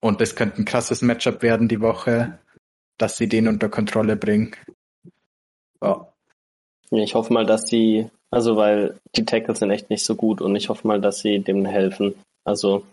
[0.01, 2.39] Und das könnte ein krasses Matchup werden die Woche,
[2.99, 4.55] dass sie den unter Kontrolle bringen.
[5.83, 6.13] Ja.
[6.91, 10.55] Ich hoffe mal, dass sie, also weil die Tackles sind echt nicht so gut und
[10.57, 12.15] ich hoffe mal, dass sie dem helfen.
[12.45, 12.85] Also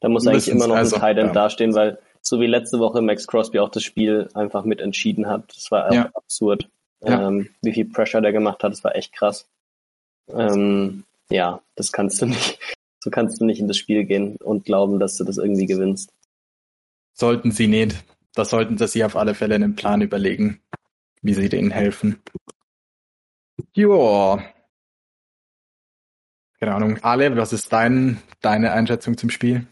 [0.00, 1.32] da muss eigentlich immer noch also, ein Tight End ja.
[1.32, 5.44] dastehen, weil so wie letzte Woche Max Crosby auch das Spiel einfach mit entschieden hat.
[5.54, 6.10] Das war Ja.
[6.14, 6.68] absurd.
[7.02, 7.28] Ja.
[7.28, 9.46] Ähm, wie viel Pressure der gemacht hat, das war echt krass.
[10.28, 12.58] Ähm, ja, das kannst du nicht,
[13.00, 16.10] so kannst du nicht in das Spiel gehen und glauben, dass du das irgendwie gewinnst.
[17.12, 17.96] Sollten sie nicht.
[18.34, 20.60] Da sollten sie sich auf alle Fälle einen Plan überlegen,
[21.22, 22.20] wie sie denen helfen.
[23.74, 24.42] Joa.
[26.58, 26.98] Keine Ahnung.
[27.02, 29.66] Ale, was ist dein, deine Einschätzung zum Spiel?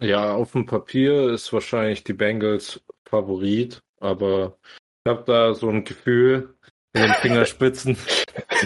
[0.00, 4.58] Ja, auf dem Papier ist wahrscheinlich die Bengals Favorit, aber
[5.04, 6.54] ich habe da so ein Gefühl
[6.92, 7.96] in den Fingerspitzen,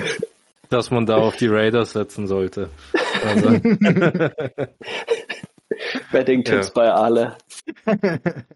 [0.70, 2.70] dass man da auf die Raiders setzen sollte.
[3.24, 3.50] Also,
[6.10, 6.72] Betting-Tipps Ja.
[6.74, 7.38] bei Ale.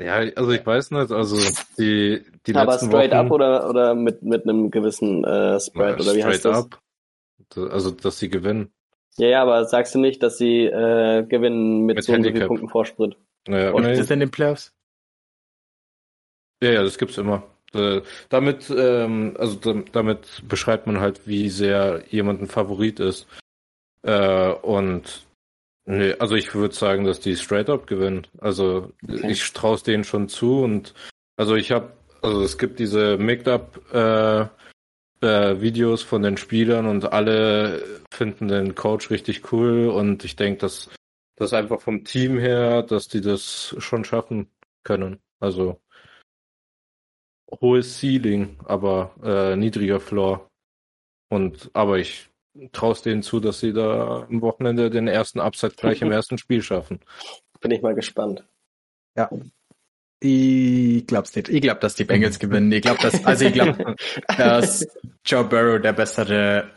[0.00, 1.36] ja, also ich weiß nicht, also
[1.78, 6.00] die, die Aber letzten straight Wochen, up oder, oder mit, mit einem gewissen äh, Spread
[6.00, 6.56] oder wie straight heißt das?
[6.58, 6.80] up,
[7.56, 8.72] also dass sie gewinnen.
[9.16, 12.46] Ja, ja, aber sagst du nicht, dass sie äh, gewinnen mit, Mit so vielen.
[12.48, 13.16] Punkten Vorsprint?
[13.46, 14.72] Naja, Und nee, ist das in den Playoffs?
[16.62, 17.44] Ja, ja, das gibt's immer.
[17.74, 23.26] Äh, damit, ähm, also dam- damit beschreibt man halt, wie sehr jemand ein Favorit ist.
[24.02, 25.26] Äh, und
[25.86, 28.26] nee, also ich würde sagen, dass die straight up gewinnen.
[28.38, 29.30] Also Okay.
[29.30, 30.94] ich traue denen schon zu und
[31.36, 31.92] also ich habe,
[32.22, 34.46] also es gibt diese Mixed-up äh,
[35.24, 40.60] äh, Videos von den Spielern und alle finden den Coach richtig cool und ich denke,
[40.60, 40.90] dass
[41.36, 44.48] das einfach vom Team her, dass die das schon schaffen
[44.84, 45.20] können.
[45.40, 45.80] Also
[47.60, 50.48] hohes Ceiling, aber äh, niedriger Floor.
[51.30, 52.30] Und aber ich
[52.72, 56.62] traue denen zu, dass sie da am Wochenende den ersten Upset gleich im ersten Spiel
[56.62, 57.00] schaffen.
[57.60, 58.44] Bin ich mal gespannt.
[60.20, 61.48] Ich glaub's nicht.
[61.48, 62.72] Ich glaube, dass die Bengals gewinnen.
[62.72, 63.96] Ich glaube, dass, also ich glaube,
[64.38, 64.86] dass
[65.24, 66.70] Joe Burrow der bessere,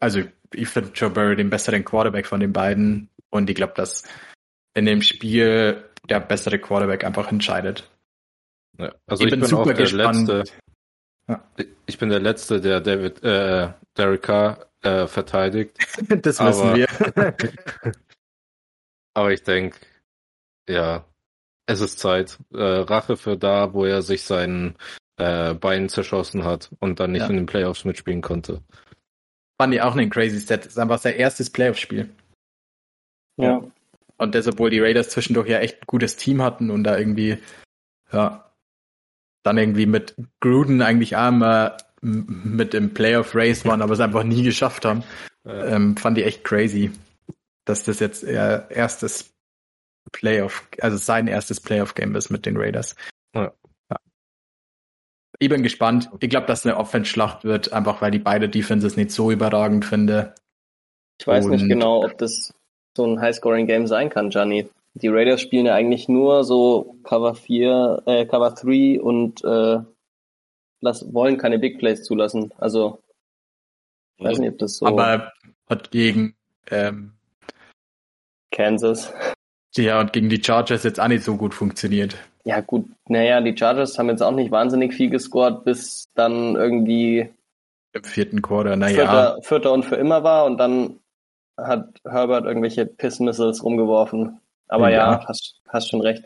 [0.00, 4.04] also ich finde Joe Burrow den besseren Quarterback von den beiden und ich glaube, dass
[4.74, 7.90] in dem Spiel der bessere Quarterback einfach entscheidet.
[8.78, 10.28] Ja, also ich ich, bin bin, super auch der gespannt.
[10.28, 10.52] letzte.
[11.86, 15.76] Ich bin der letzte, der David äh, Derek Carr äh, verteidigt.
[16.22, 16.88] Das wissen Aber- wir.
[19.14, 19.78] Aber ich denke,
[20.68, 21.04] ja,
[21.66, 22.38] es ist Zeit.
[22.52, 24.76] Äh, Rache für da, wo er sich sein
[25.18, 27.28] äh, Bein zerschossen hat und dann nicht Ja.
[27.28, 28.62] in den Playoffs mitspielen konnte.
[29.60, 30.60] Fand ich auch einen crazy Set.
[30.66, 32.10] Das ist einfach sein erstes Playoff-Spiel.
[33.38, 33.62] Ja.
[34.18, 37.38] Und das, obwohl die Raiders zwischendurch ja echt ein gutes Team hatten und da irgendwie,
[38.12, 38.50] ja,
[39.42, 44.42] dann irgendwie mit Gruden eigentlich auch immer mit im Playoff-Race waren, aber es einfach nie
[44.42, 45.02] geschafft haben.
[45.44, 46.90] Äh, Ähm, fand ich echt crazy,
[47.64, 49.32] dass das jetzt ihr erstes
[50.12, 52.94] Playoff, also sein erstes Playoff-Game ist mit den Raiders.
[53.34, 53.52] Ja.
[53.90, 53.96] Ja.
[55.38, 56.08] Ich bin gespannt.
[56.20, 60.34] Ich glaube, dass eine Offense-Schlacht wird, einfach weil die beide Defenses nicht so überragend finde.
[61.20, 62.52] Ich weiß nicht Und- genau, ob das
[62.96, 64.68] so ein High-Scoring-Game sein kann, Gianni.
[64.94, 69.78] Die Raiders spielen ja eigentlich nur so Cover 4, äh, Cover 3 und äh,
[70.86, 72.52] lass, wollen keine Big Plays zulassen.
[72.58, 73.02] Also,
[74.16, 75.32] ich weiß nicht, ob das so Aber
[75.68, 76.34] hat gegen
[76.70, 77.12] ähm,
[78.50, 79.12] Kansas.
[79.76, 82.16] ja und gegen die Chargers jetzt auch nicht so gut funktioniert.
[82.44, 87.28] Ja, gut, naja, die Chargers haben jetzt auch nicht wahnsinnig viel gescored, bis dann irgendwie
[87.92, 88.94] Im vierten Quarter, naja.
[88.94, 91.00] Vierter, Vierter und für immer war und dann
[91.56, 94.40] hat Herbert irgendwelche Piss-Missiles rumgeworfen.
[94.68, 95.26] Aber ja, Ja.
[95.26, 96.24] hast, hast schon recht.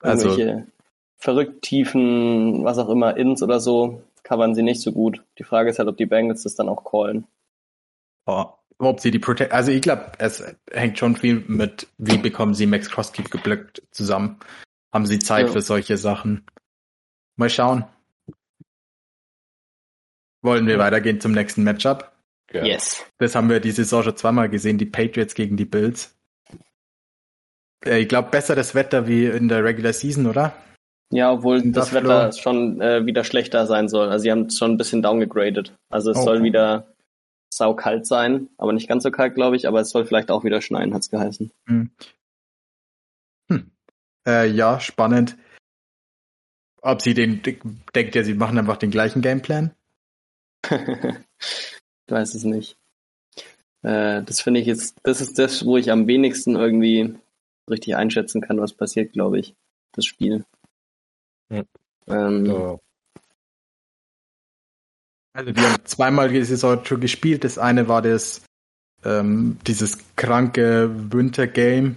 [0.00, 0.66] Also- Irgendwelche
[1.22, 5.22] verrückt tiefen, was auch immer, Ins oder so, covern sie nicht so gut.
[5.38, 7.26] Die Frage ist halt, ob die Bengals das dann auch callen.
[8.26, 8.46] Oh,
[8.78, 12.66] ob sie die Protect, also ich glaube, es hängt schon viel mit, wie bekommen sie
[12.66, 14.38] Max Crosby geblockt zusammen.
[14.92, 15.52] Haben sie Zeit Ja.
[15.52, 16.44] für solche Sachen?
[17.36, 17.84] Mal schauen.
[20.42, 22.10] Wollen wir weitergehen zum nächsten Matchup?
[22.52, 22.64] ja.
[22.64, 23.04] Yes.
[23.18, 26.14] Das haben wir die Saison schon zweimal gesehen, die Patriots gegen die Bills.
[27.84, 30.52] Äh, Ich glaube, besseres Wetter wie in der Regular Season, oder?
[31.12, 32.08] Ja, obwohl das Buffalo.
[32.08, 34.08] Wetter schon äh, wieder schlechter sein soll.
[34.08, 35.74] Also sie haben es schon ein bisschen downgegradet.
[35.90, 36.22] Also es Oh.
[36.24, 36.86] soll wieder
[37.52, 40.62] saukalt sein, aber nicht ganz so kalt, glaube ich, aber es soll vielleicht auch wieder
[40.62, 41.52] schneien, hat's geheißen.
[44.26, 45.36] Äh, ja, spannend.
[46.80, 47.42] Ob sie den,
[47.94, 49.72] denkt ihr, sie machen einfach den gleichen Gameplan?
[50.70, 50.78] ich
[52.08, 52.76] weiß es nicht.
[53.82, 57.14] Äh, das finde ich jetzt, das ist das, wo ich am wenigsten irgendwie
[57.68, 59.54] richtig einschätzen kann, was passiert, glaube ich.
[59.92, 60.44] Das Spiel.
[61.52, 61.66] Hm.
[62.08, 62.80] Ähm, So.
[65.34, 67.44] Also die haben zweimal die Saison schon gespielt.
[67.44, 68.42] Das eine war das
[69.04, 71.96] ähm, dieses kranke Winter Game,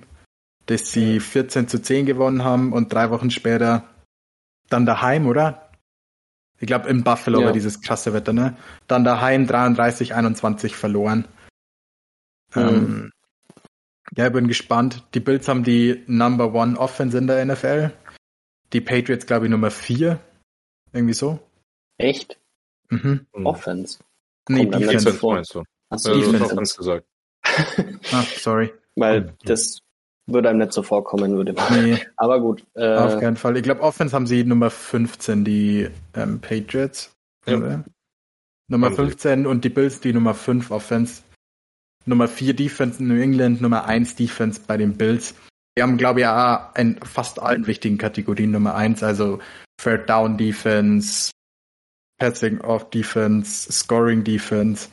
[0.67, 3.83] das sie 14 zu 10 gewonnen haben und drei Wochen später
[4.69, 5.69] dann daheim, oder?
[6.59, 7.47] Ich glaube, in Buffalo Ja.
[7.47, 8.55] war dieses krasse Wetter, ne?
[8.87, 11.27] Dann daheim 33, 21 verloren.
[12.55, 12.61] Mhm.
[12.61, 13.11] Ähm,
[14.15, 15.03] ja, ich bin gespannt.
[15.13, 17.91] Die Bills haben die Number One Offense in der NFL.
[18.73, 20.19] Die Patriots, glaube ich, Nummer 4.
[20.93, 21.39] Irgendwie so.
[21.97, 22.39] Echt?
[22.89, 23.25] Mhm.
[23.33, 23.45] Hm.
[23.45, 23.99] Offense.
[24.49, 25.19] Nee, Kommt Defense.
[25.25, 25.63] Meinst du?
[25.89, 26.53] Achso, Also, du hast Defense.
[26.53, 27.05] Offense gesagt.
[28.11, 28.71] Ah, sorry.
[28.95, 29.79] Weil das
[30.27, 31.83] würde einem nicht so vorkommen, würde man.
[31.83, 32.61] Nee, Aber gut.
[32.75, 33.57] auf Äh, keinen Fall.
[33.57, 37.11] Ich glaube, Offense haben sie Nummer 15, die ähm, Patriots.
[37.45, 37.83] Ja.
[38.67, 39.01] Nummer Haben sie.
[39.01, 41.23] 15 und die Bills die Nummer 5 Offense.
[42.05, 45.35] Nummer 4 Defense in New England, Nummer 1 Defense bei den Bills.
[45.77, 49.39] Die haben, glaube ich, auch in fast allen wichtigen Kategorien Nummer 1, also
[49.77, 51.31] Third Down Defense,
[52.17, 54.89] Passing Off Defense, Scoring Defense.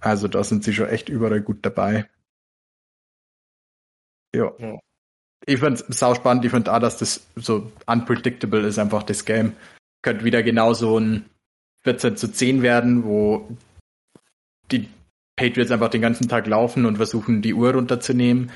[0.00, 2.08] Also da sind sie schon echt überall gut dabei.
[4.34, 4.52] Ja.
[4.58, 4.78] Ja.
[5.46, 6.44] Ich finde es sau spannend.
[6.44, 9.56] Ich finde auch, dass das so unpredictable ist, einfach das Game.
[10.02, 11.28] Könnte wieder genau so ein
[11.84, 13.48] 14 zu 10 werden, wo
[14.70, 14.88] die
[15.36, 18.52] Patriots einfach den ganzen Tag laufen und versuchen, die Uhr runterzunehmen.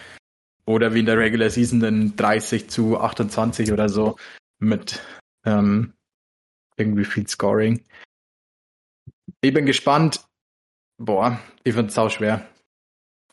[0.67, 4.17] Oder wie in der Regular Season in 30 zu 28 oder so
[4.59, 5.03] mit
[5.45, 5.93] ähm,
[6.77, 7.85] irgendwie viel Scoring.
[9.41, 10.25] Ich bin gespannt.
[10.97, 12.47] Boah, ich finde es sau schwer.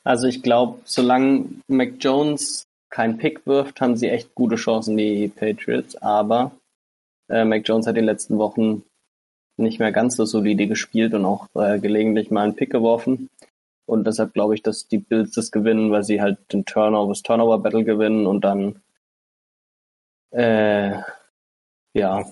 [0.03, 5.27] also ich glaube, solange Mac Jones keinen Pick wirft, haben sie echt gute Chancen, die
[5.29, 5.95] Patriots.
[5.95, 6.51] Aber
[7.29, 8.83] äh, Mac Jones hat in den letzten Wochen
[9.57, 13.29] nicht mehr ganz so solide gespielt und auch äh, gelegentlich mal einen Pick geworfen.
[13.91, 17.23] Und deshalb glaube ich, dass die Bills das gewinnen, weil sie halt den Turnover, das
[17.23, 18.81] Turnover Battle gewinnen und dann
[20.29, 20.97] äh,
[21.93, 22.23] ja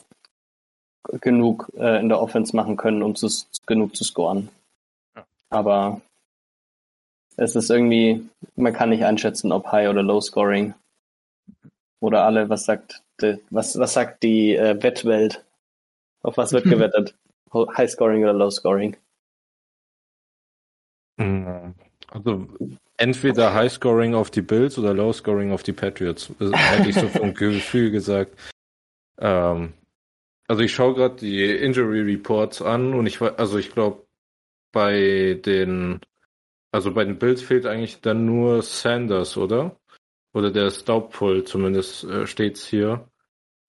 [1.19, 3.28] genug äh, in der Offense machen können, um zu,
[3.65, 4.48] genug zu scoren.
[5.17, 5.26] Ja.
[5.50, 6.02] Aber
[7.36, 10.76] es ist irgendwie, man kann nicht einschätzen, ob High oder Low Scoring.
[12.00, 15.43] Oder alle, was sagt, die, was, was sagt die äh, Wettwelt?
[16.24, 17.15] Auf was wird gewettet?
[17.54, 18.95] High Scoring oder Low Scoring?
[21.19, 21.75] Mhm.
[22.08, 22.47] Also
[22.97, 26.32] entweder High Scoring auf die Bills oder Low Scoring auf die Patriots.
[26.39, 28.36] Das hätte ich so vom Gefühl gesagt.
[29.19, 29.73] Ähm,
[30.47, 34.08] also ich schaue gerade die Injury Reports an und ich also ich glaube
[34.71, 35.99] bei den
[36.71, 39.75] also bei den Bills fehlt eigentlich dann nur Sanders, oder?
[40.34, 43.10] Oder der ist doubtful, zumindest äh, steht's hier.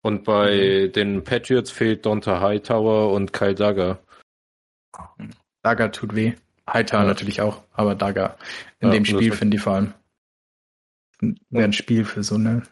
[0.02, 4.02] Und bei den Patriots fehlt Donta Hightower und Kyle Dagger.
[5.62, 6.34] Dagger tut weh.
[6.72, 7.06] Hightower Ja.
[7.06, 8.37] natürlich auch, aber Dagger
[8.80, 9.94] in Ja, dem Spiel finde ich vor allem.
[11.50, 12.62] Wäre ein Spiel für so eine.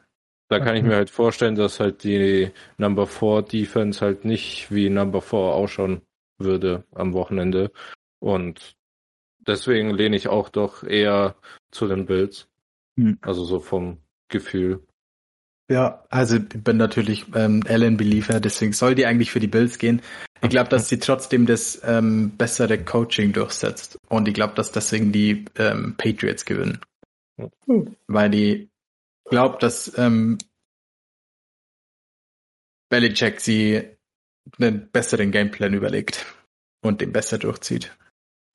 [0.48, 4.88] Da kann ich mir halt vorstellen, dass halt die Number 4 Defense halt nicht wie
[4.88, 6.00] Number 4 ausschauen
[6.38, 7.70] würde am Wochenende.
[8.18, 8.76] Und
[9.40, 11.36] deswegen lehne ich auch doch eher
[11.70, 12.48] zu den Bills.
[12.96, 13.18] Hm.
[13.20, 14.86] Also so vom Gefühl.
[15.70, 19.78] Ja, also ich bin natürlich ähm, Allen Believer, deswegen soll die eigentlich für die Bills
[19.78, 20.00] gehen.
[20.40, 23.98] Ich glaube, dass sie trotzdem das ähm, bessere Coaching durchsetzt.
[24.08, 26.80] Und ich glaube, dass deswegen die ähm, Patriots gewinnen.
[27.66, 27.96] Hm.
[28.06, 28.70] Weil die
[29.28, 30.38] glaubt, dass ähm,
[32.88, 33.84] Belichick sie
[34.58, 36.24] einen besseren Gameplan überlegt
[36.82, 37.96] und den besser durchzieht.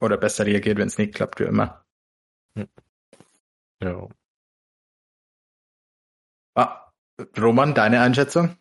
[0.01, 1.85] Oder besser reagiert, wenn es nicht klappt, wie immer.
[3.81, 4.09] Ja.
[6.55, 6.82] Ah,
[7.39, 8.57] Roman, deine Einschätzung?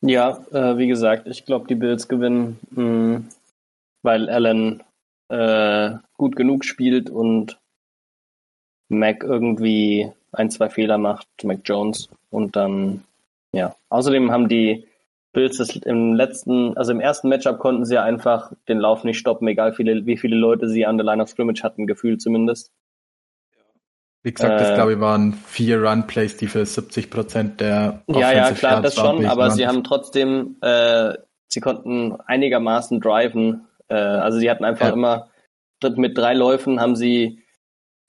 [0.00, 3.22] Ja, äh, wie gesagt, ich glaube, die Bills gewinnen, mh,
[4.02, 4.82] weil Allen
[5.28, 7.58] äh, gut genug spielt und
[8.88, 12.08] Mac irgendwie ein, zwei Fehler macht, Mac Jones.
[12.30, 13.04] Und dann,
[13.52, 13.76] ja.
[13.88, 14.86] Außerdem haben die
[15.32, 19.18] Bills das im letzten, also im ersten Matchup konnten sie ja einfach den Lauf nicht
[19.18, 22.70] stoppen, egal viele, wie viele Leute sie an der Line of Scrimmage hatten, gefühlt zumindest.
[24.24, 28.32] Wie gesagt, das Äh, glaube ich waren vier Run-Plays, die für 70 Prozent der Ja,
[28.32, 29.76] ja, Offensive klar, das schon, aber sie habe.
[29.76, 31.14] haben trotzdem, äh,
[31.48, 33.66] sie konnten einigermaßen driven.
[33.88, 34.92] Äh, also sie hatten einfach Ja.
[34.92, 35.28] immer
[35.96, 37.42] mit drei Läufen haben sie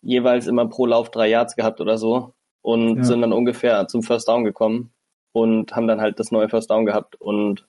[0.04, 3.04] jeweils immer pro Lauf drei Yards gehabt oder so und Ja.
[3.04, 4.94] sind dann ungefähr zum First Down gekommen
[5.32, 7.66] und haben dann halt das neue First Down gehabt und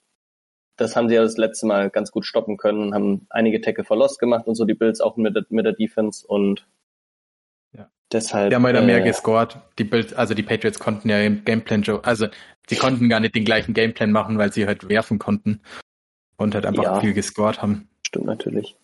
[0.77, 3.83] das haben sie ja das letzte Mal ganz gut stoppen können und haben einige Tackle
[3.85, 6.65] verlost gemacht und so die Bills auch mit, der- mit der Defense und Ja.
[8.15, 8.49] Deshalb.
[8.49, 9.57] Die haben halt mehr äh, gescored.
[9.77, 12.27] Die Bills, also die Patriots konnten ja im Gameplan, also
[12.67, 15.61] sie konnten gar nicht den gleichen Gameplan machen, weil sie halt werfen konnten
[16.37, 16.99] und halt einfach Ja.
[16.99, 17.87] viel gescored haben.
[18.07, 18.75] Stimmt natürlich.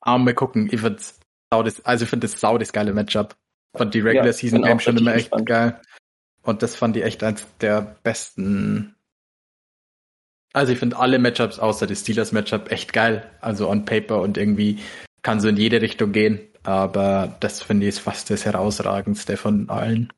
[0.00, 1.18] Aber mal gucken, ich find's
[1.50, 3.36] sau das, also ich finde das sau das geile Matchup.
[3.76, 5.46] Fand die Regular Ja, Season bin Game schon immer echt gespannt.
[5.46, 5.80] geil.
[6.42, 8.94] Und das fand ich echt eins der besten
[10.52, 13.28] Also ich finde alle Matchups außer das Steelers Matchup echt geil.
[13.40, 14.78] Also on paper und irgendwie
[15.22, 16.38] kann so in jede Richtung gehen.
[16.64, 20.12] Aber das finde ich ist fast das herausragendste von allen.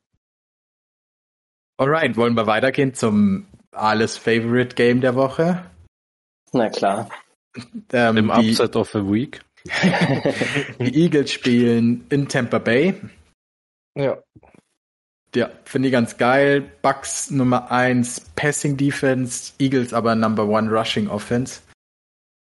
[1.77, 5.63] Alright, wollen wir weitergehen zum alles Favorite Game der Woche?
[6.53, 7.09] Na klar.
[7.91, 9.41] Ähm, Im die, Upset of the Week.
[10.79, 12.95] die Eagles spielen in Tampa Bay.
[13.95, 14.17] Ja.
[15.35, 16.71] Ja, finde ich ganz geil.
[16.81, 21.61] Bucks Nummer 1 Passing Defense, Eagles aber Number 1 Rushing Offense.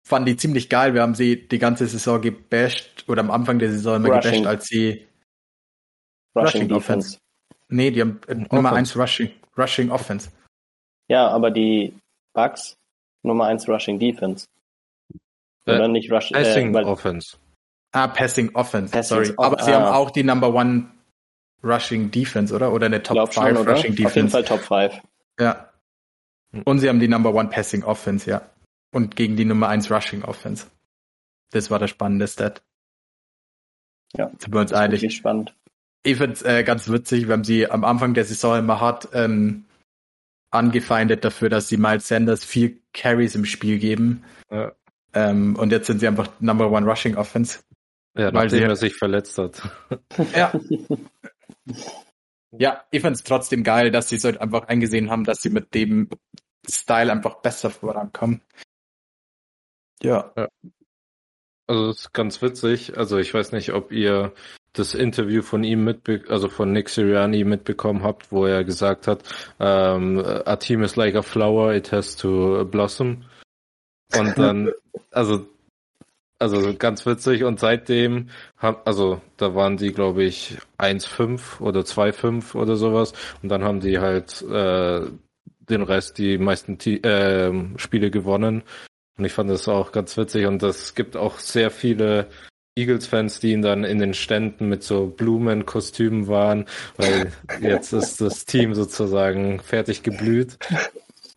[0.03, 0.93] Fand die ziemlich geil.
[0.93, 4.43] Wir haben sie die ganze Saison gebasht oder am Anfang der Saison immer Rushing.
[4.43, 5.07] gebasht, als sie
[6.35, 7.17] Rushing, Rushing Offense.
[7.69, 10.31] Nee, die haben äh, Nummer 1 Rushing, Rushing Offense.
[11.07, 11.93] Ja, aber die
[12.33, 12.77] Bucks
[13.23, 14.47] Nummer 1 Rushing Defense.
[15.65, 17.37] Oder äh, nicht Rushing äh, Passing äh, Offense.
[17.91, 19.33] Ah, Passing Offense, Passing sorry.
[19.37, 19.63] Aber ah.
[19.63, 20.85] sie haben auch die Number 1
[21.63, 22.73] Rushing Defense, oder?
[22.73, 24.07] Oder eine Top 5 Rushing Defense.
[24.07, 25.01] Auf jeden Fall Top 5.
[25.39, 25.69] Ja.
[26.65, 28.41] Und sie haben die Number 1 Passing Offense, ja.
[28.91, 30.67] Und gegen die Nummer 1 Rushing Offense.
[31.51, 32.61] Das war der spannende Stat.
[34.13, 34.31] Ja.
[34.37, 35.15] Sind wir uns einig.
[35.15, 35.55] spannend.
[36.03, 39.65] Ich find's äh, ganz witzig, wir haben sie am Anfang der Saison immer hart ähm,
[40.49, 44.23] angefeindet dafür, dass sie Miles Sanders vier Carries im Spiel geben.
[44.49, 44.73] Ja.
[45.13, 47.59] Ähm, und jetzt sind sie einfach Number One Rushing Offense.
[48.17, 49.61] Ja, weil nachdem er sich verletzt hat.
[50.35, 50.51] Ja.
[52.51, 55.49] ja, ich fand es trotzdem geil, dass sie es halt einfach eingesehen haben, dass sie
[55.49, 56.09] mit dem
[56.67, 58.41] Style einfach besser vorankommen.
[60.01, 60.31] Ja.
[60.35, 60.47] ja.
[61.67, 62.97] Also das ist ganz witzig.
[62.97, 64.33] Also ich weiß nicht, ob ihr
[64.73, 69.23] das Interview von ihm mitbe also von Nick Sirianni mitbekommen habt, wo er gesagt hat,
[69.59, 73.23] ähm, a team is like a flower, it has to blossom.
[74.17, 74.71] Und dann,
[75.11, 75.45] also
[76.39, 82.55] also ganz witzig und seitdem haben, also da waren die glaube ich 1-5 oder 2-5
[82.55, 85.01] oder sowas und dann haben die halt äh,
[85.59, 88.63] den Rest, die meisten äh, Spiele gewonnen
[89.21, 92.27] und ich fand das auch ganz witzig und es gibt auch sehr viele
[92.75, 96.65] Eagles-Fans, die ihn dann in den Ständen mit so Blumenkostümen waren,
[96.97, 100.57] weil jetzt ist das Team sozusagen fertig geblüht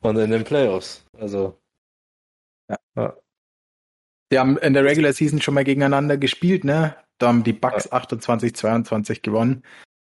[0.01, 1.05] und in den Playoffs.
[1.19, 1.59] Also
[2.71, 2.79] ja.
[2.97, 3.17] ja.
[4.33, 6.97] Die haben in der Regular Season schon mal gegeneinander gespielt, ne?
[7.19, 7.93] Da haben die Bucks ja.
[7.93, 9.63] 28, 22 gewonnen.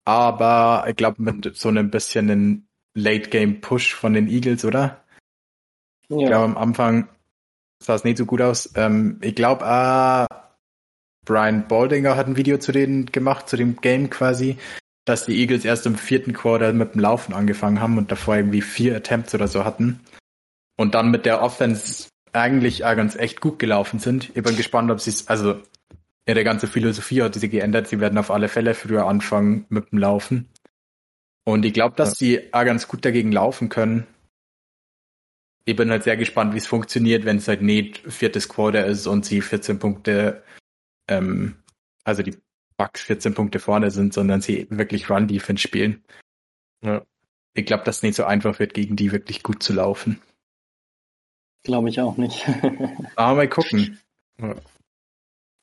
[0.05, 5.03] Aber ich glaube mit so einem bisschen einen Late-Game-Push von den Eagles, oder?
[6.09, 6.17] Ja.
[6.19, 7.07] Ich glaube am Anfang
[7.83, 8.71] sah es nicht so gut aus.
[8.75, 10.25] Ähm, ich glaube, äh,
[11.25, 14.57] Brian Baldinger hat ein Video zu denen gemacht, zu dem Game quasi,
[15.05, 18.61] dass die Eagles erst im vierten Quarter mit dem Laufen angefangen haben und davor irgendwie
[18.61, 19.99] vier Attempts oder so hatten.
[20.77, 24.31] Und dann mit der Offense eigentlich ganz echt gut gelaufen sind.
[24.35, 25.61] Ich bin gespannt, ob sie es, also
[26.25, 27.87] ihre ganze Philosophie hat sie geändert.
[27.87, 30.49] Sie werden auf alle Fälle früher anfangen mit dem Laufen.
[31.45, 32.27] Und ich glaube, dass ja.
[32.27, 34.07] sie auch ganz gut dagegen laufen können.
[35.65, 39.07] Ich bin halt sehr gespannt, wie es funktioniert, wenn es halt nicht viertes Quarter ist
[39.07, 40.43] und sie 14 Punkte,
[41.07, 41.55] ähm,
[42.03, 42.37] also die
[42.77, 46.03] Bucks 14 Punkte vorne sind, sondern sie wirklich Run-Defense spielen.
[46.83, 47.03] Ja.
[47.53, 50.19] Ich glaube, dass es nicht so einfach wird, gegen die wirklich gut zu laufen.
[51.63, 52.45] Glaube ich auch nicht.
[53.15, 53.99] Aber mal gucken.
[54.41, 54.55] Ja.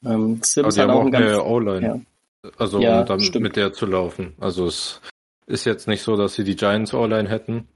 [0.05, 1.87] Ähm, Sims hat auch, auch eine O-Line.
[1.87, 2.51] Ja.
[2.57, 3.43] Also ja, um dann stimmt.
[3.43, 4.35] mit der zu laufen.
[4.41, 5.03] Also es
[5.47, 7.69] ist jetzt nicht so, dass sie die Giants O-Line hätten,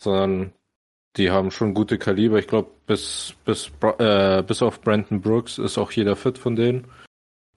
[0.00, 0.52] sondern
[1.16, 2.38] die haben schon gute Kaliber.
[2.38, 6.86] Ich glaube, bis, bis, äh, bis auf Brandon Brooks ist auch jeder fit von denen.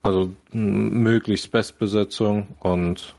[0.02, 3.16] Also möglichst Bestbesetzung und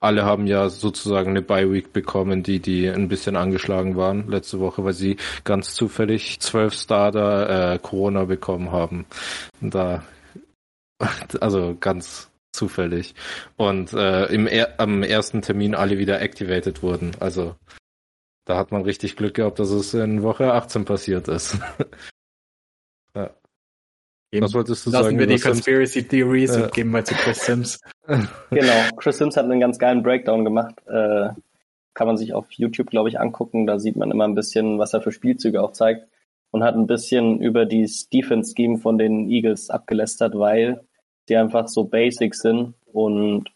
[0.00, 4.84] alle haben ja sozusagen eine Bye-Week bekommen, die, die ein bisschen angeschlagen waren letzte Woche,
[4.84, 9.06] weil sie ganz zufällig zwölf Starter äh, Corona bekommen haben.
[9.60, 10.04] Da,
[11.40, 13.14] also ganz zufällig.
[13.56, 14.48] Und äh, im
[14.78, 17.12] am ersten Termin alle wieder activated wurden.
[17.18, 17.56] Also
[18.48, 21.58] da hat man richtig Glück gehabt, dass es in Woche 18 passiert ist.
[23.14, 23.30] ja.
[24.32, 24.44] Eben.
[24.44, 25.16] Was wolltest du Lassen sagen?
[25.18, 26.08] Lassen wir die Conspiracy Sims?
[26.08, 26.64] Theories ja.
[26.64, 27.80] und gehen mal zu Chris Sims.
[28.50, 30.74] genau, Chris Sims hat einen ganz geilen Breakdown gemacht.
[30.86, 31.28] Äh,
[31.92, 33.66] kann man sich auf YouTube, glaube ich, angucken.
[33.66, 36.08] Da sieht man immer ein bisschen, was er für Spielzüge auch zeigt.
[36.50, 40.80] Und hat ein bisschen über die Defense-Scheme von den Eagles abgelästert, weil
[41.28, 42.72] die einfach so basic sind.
[42.86, 43.50] Und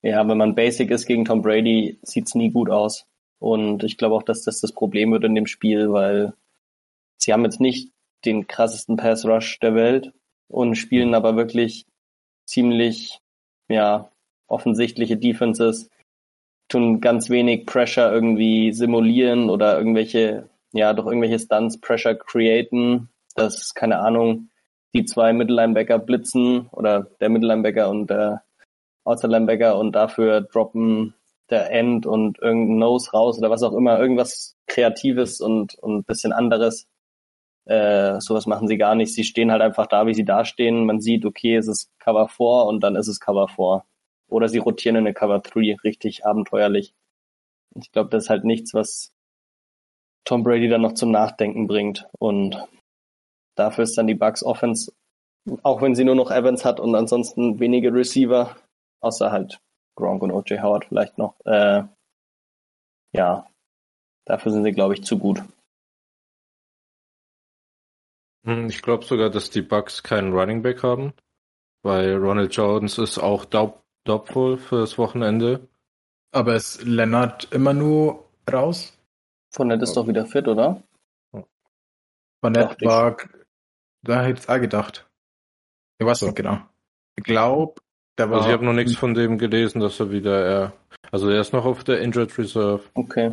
[0.00, 3.04] ja, wenn man basic ist gegen Tom Brady, sieht's nie gut aus.
[3.38, 6.32] Und ich glaube auch, dass das das Problem wird in dem Spiel, weil
[7.18, 7.92] sie haben jetzt nicht
[8.24, 10.12] den krassesten Pass Rush der Welt
[10.48, 11.86] und spielen aber wirklich
[12.46, 13.20] ziemlich,
[13.68, 14.10] ja,
[14.48, 15.90] offensichtliche Defenses,
[16.68, 23.74] tun ganz wenig Pressure irgendwie simulieren oder irgendwelche, ja, durch irgendwelche Stunts Pressure createn, dass,
[23.74, 24.48] keine Ahnung,
[24.94, 28.42] die zwei Mittellinebacker blitzen oder der Mittellinebacker und der
[29.04, 31.14] Outside Linebacker und dafür droppen
[31.50, 36.32] der End und irgendein Nose raus oder was auch immer, irgendwas Kreatives und, und bisschen
[36.32, 36.86] anderes.
[37.64, 39.14] Äh, sowas machen sie gar nicht.
[39.14, 40.86] Sie stehen halt einfach da, wie sie da stehen.
[40.86, 43.84] Man sieht, okay, es ist Cover 4 und dann ist es Cover 4.
[44.28, 46.94] Oder sie rotieren in eine Cover 3, richtig abenteuerlich.
[47.74, 49.12] Ich glaube, das ist halt nichts, was
[50.24, 52.06] Tom Brady dann noch zum Nachdenken bringt.
[52.18, 52.62] Und
[53.54, 54.92] dafür ist dann die Bucks Offense,
[55.62, 58.56] auch wenn sie nur noch Evans hat und ansonsten wenige Receiver,
[59.00, 59.60] außer halt
[59.98, 61.34] Gronk und OJ Howard vielleicht noch.
[61.44, 61.82] Äh,
[63.12, 63.46] ja,
[64.24, 65.42] dafür sind sie, glaube ich, zu gut.
[68.44, 71.12] Hm, ich glaube sogar, dass die Bucks keinen Running Back haben,
[71.82, 75.68] weil Ronald Jones ist auch daub doubtful fürs Wochenende.
[76.32, 78.96] Aber ist Leonard immer nur raus?
[79.50, 80.82] Fournette ist doch wieder fit, oder?
[82.40, 83.16] Fournette war,
[84.02, 85.10] da hätte ich auch gedacht.
[85.98, 86.60] Ich weiß nicht genau.
[87.16, 87.80] Ich glaube,
[88.18, 88.38] der war.
[88.38, 90.72] Also ich habe noch nichts von dem gelesen, dass er wieder, er,
[91.10, 92.82] also er ist noch auf der Injured Reserve.
[92.94, 93.32] Okay.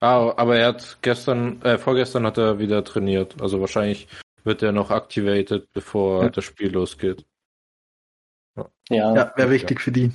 [0.00, 3.40] Ah, aber er hat gestern, äh, vorgestern hat er wieder trainiert.
[3.40, 4.08] Also wahrscheinlich
[4.42, 6.28] wird er noch activated, bevor ja.
[6.30, 7.24] das Spiel losgeht.
[8.88, 10.10] Ja, ja wäre wichtig für die.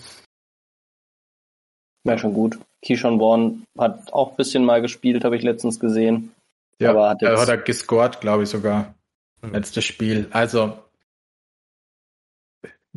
[2.04, 2.58] Wäre schon gut.
[2.86, 6.34] Keyshawn Vaughn hat auch ein bisschen mal gespielt, habe ich letztens gesehen.
[6.80, 7.40] Ja, aber hat, jetzt...
[7.40, 8.94] hat er gescored, glaube ich sogar.
[9.42, 9.54] Hm.
[9.54, 10.28] Letztes Spiel.
[10.32, 10.78] Also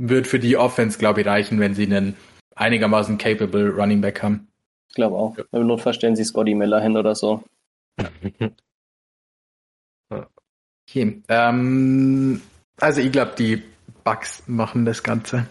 [0.00, 2.16] wird für die Offense, glaube ich, reichen, wenn sie einen
[2.56, 4.48] einigermaßen capable Running Back haben.
[4.88, 5.36] Ich glaube auch.
[5.36, 5.44] Ja.
[5.52, 7.44] Im Notfall stellen sie Scotty Miller hin oder so.
[10.10, 11.22] okay.
[11.28, 12.40] Ähm,
[12.78, 13.62] also ich glaube, die
[14.02, 15.46] Bugs machen das Ganze.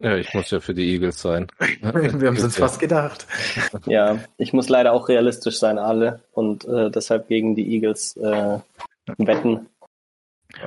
[0.00, 1.48] Ja, ich muss ja für die Eagles sein.
[1.58, 3.26] Wir haben es uns fast gedacht.
[3.86, 6.22] Ja, ich muss leider auch realistisch sein, alle.
[6.32, 8.60] Und äh, deshalb gegen die Eagles äh,
[9.18, 9.66] wetten.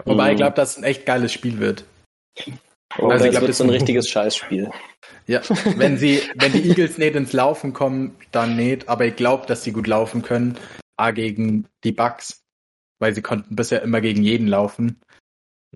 [0.05, 0.37] Wobei ich mhm.
[0.37, 1.85] glaube, dass es ein echt geiles Spiel wird.
[2.97, 4.69] Oh, also ich glaube, das ist ein richtiges Scheißspiel.
[5.27, 5.41] Ja,
[5.77, 8.89] wenn sie, wenn die Eagles nicht ins Laufen kommen, dann nicht.
[8.89, 10.57] Aber ich glaube, dass sie gut laufen können.
[10.97, 12.43] A gegen die Bucks,
[12.99, 14.99] weil sie konnten bisher immer gegen jeden laufen.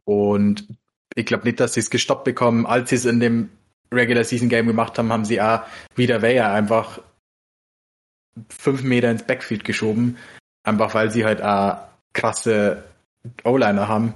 [0.03, 0.67] Und
[1.15, 2.65] ich glaube nicht, dass sie es gestoppt bekommen.
[2.65, 3.49] Als sie es in dem
[3.93, 5.61] Regular Season Game gemacht haben, haben sie auch
[5.95, 7.01] wieder Weyer einfach
[8.49, 10.17] fünf Meter ins Backfield geschoben.
[10.63, 11.77] Einfach weil sie halt auch
[12.13, 12.83] krasse
[13.43, 14.13] O-Liner haben.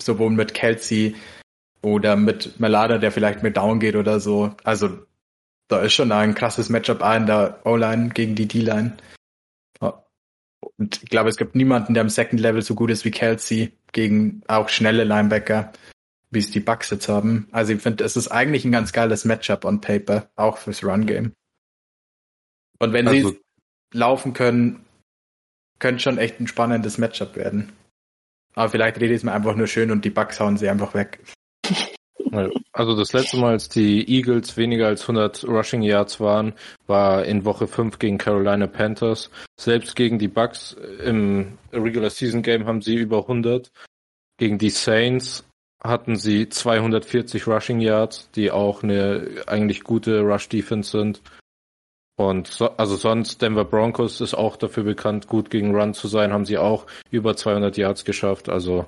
[0.00, 1.16] Sowohl mit Kelsey
[1.86, 4.54] oder mit Melada, der vielleicht mit down geht oder so.
[4.64, 4.98] Also
[5.68, 8.96] da ist schon ein krasses Matchup in der O-Line gegen die D-Line.
[10.78, 13.72] Und ich glaube, es gibt niemanden, der im Second Level so gut ist wie Kelsey
[13.92, 15.72] gegen auch schnelle Linebacker
[16.30, 17.48] wie es die Bucks jetzt haben.
[17.52, 21.32] Also ich finde, es ist eigentlich ein ganz geiles Matchup on Paper, auch fürs Run-Game.
[22.78, 23.40] Und wenn also, sie
[23.94, 24.84] laufen können,
[25.78, 27.72] könnte schon echt ein spannendes Matchup werden.
[28.54, 30.94] Aber vielleicht rede ich es mir einfach nur schön und die Bucks hauen sie einfach
[30.94, 31.20] weg.
[32.72, 36.54] Also das letzte Mal, als die Eagles weniger als 100 Rushing Yards waren,
[36.86, 39.30] war in Woche 5 gegen Carolina Panthers.
[39.58, 43.70] Selbst gegen die Bucks im Regular Season Game haben sie über 100.
[44.38, 45.44] Gegen die Saints
[45.82, 51.22] hatten sie 240 Rushing Yards, die auch eine eigentlich gute Rush Defense sind.
[52.16, 56.32] Und so, also sonst Denver Broncos ist auch dafür bekannt, gut gegen Run zu sein,
[56.32, 58.48] haben sie auch über 200 Yards geschafft.
[58.48, 58.86] Also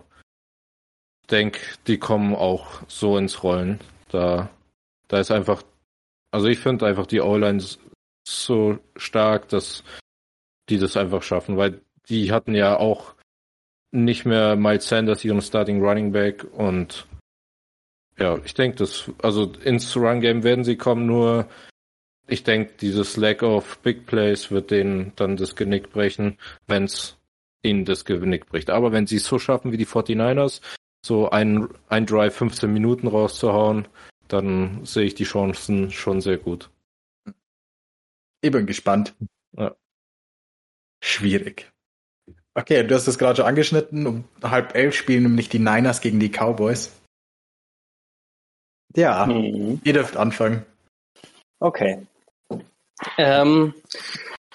[1.31, 3.81] denke, die kommen auch so ins Rollen.
[4.11, 4.51] Da,
[5.09, 5.62] da ist einfach,
[6.31, 7.62] also ich finde einfach die O-Line
[8.26, 9.85] so stark, dass
[10.68, 13.14] die das einfach schaffen, weil die hatten ja auch
[13.91, 17.07] nicht mehr Miles Sanders ihren Starting Running Back und
[18.18, 21.49] ja, ich denke, das, also ins Run Game werden sie kommen, nur
[22.26, 27.16] ich denke, dieses Lack of Big Plays wird denen dann das Genick brechen, wenn es
[27.62, 28.70] ihnen das Genick bricht.
[28.70, 30.61] Aber wenn sie es so schaffen wie die 49ers,
[31.09, 33.88] so ein, ein Drive 15 Minuten rauszuhauen,
[34.28, 36.70] dann sehe ich die Chancen schon sehr gut.
[38.40, 39.16] Ich bin gespannt.
[39.56, 39.74] Ja.
[41.02, 41.72] Schwierig.
[42.54, 44.06] Okay, du hast es gerade schon angeschnitten.
[44.06, 46.92] Um halb elf spielen nämlich die Niners gegen die Cowboys.
[48.94, 49.80] Ja, mhm.
[49.84, 50.64] ihr dürft anfangen.
[51.61, 52.06] Okay.
[53.16, 53.74] Ähm,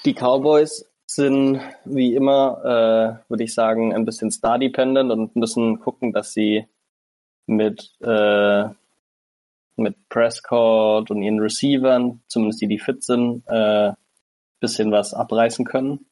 [0.06, 0.86] die Cowboys
[1.16, 6.68] sind wie immer, äh, würde ich sagen, ein bisschen star-dependent und müssen gucken, dass sie
[7.46, 8.66] mit, äh,
[9.76, 13.94] mit Prescott und ihren Receivern, zumindest die, die fit sind, äh,
[14.60, 16.06] bisschen was abreißen können.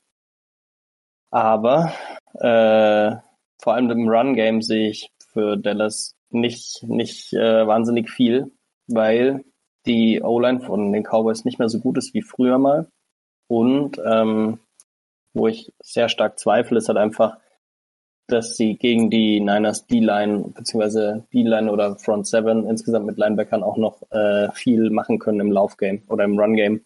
[1.31, 1.93] Aber
[2.33, 3.15] äh,
[3.61, 8.51] vor allem im Run-Game sehe ich für Dallas nicht, nicht äh, wahnsinnig viel,
[8.87, 9.45] weil
[9.85, 12.87] die O-Line von den Cowboys nicht mehr so gut ist wie früher mal.
[13.47, 14.59] Und ähm,
[15.33, 17.37] wo ich sehr stark zweifle, ist halt einfach,
[18.27, 23.77] dass sie gegen die Niners D-Line beziehungsweise D-Line oder Front Seven insgesamt mit Linebackern auch
[23.77, 26.81] noch äh, viel machen können im Laufgame oder im Run-Game.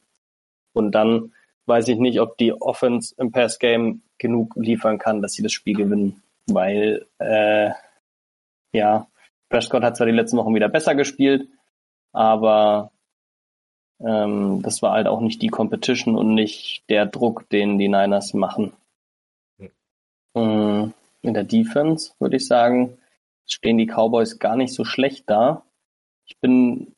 [0.74, 1.34] Und dann
[1.68, 5.76] weiß ich nicht, ob die Offense im Pass-Game genug liefern kann, dass sie das Spiel
[5.76, 6.24] gewinnen.
[6.48, 7.72] Weil, äh,
[8.74, 9.08] ja,
[9.50, 11.48] Prescott hat zwar die letzten Wochen wieder besser gespielt,
[12.12, 12.92] aber
[14.00, 18.34] ähm, das war halt auch nicht die Competition und nicht der Druck, den die Niners
[18.34, 18.74] machen.
[20.34, 20.94] Mhm.
[21.22, 22.98] In der Defense würde ich sagen,
[23.48, 25.64] stehen die Cowboys gar nicht so schlecht da.
[26.28, 26.94] Ich bin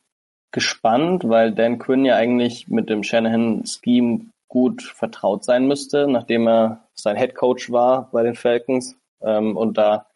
[0.50, 6.84] gespannt, weil Dan Quinn ja eigentlich mit dem Shanahan-Scheme gut vertraut sein müsste, nachdem er
[6.94, 10.06] sein Head Coach war bei den Falcons ähm, und da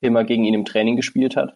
[0.00, 1.54] immer gegen ihn im Training gespielt hat.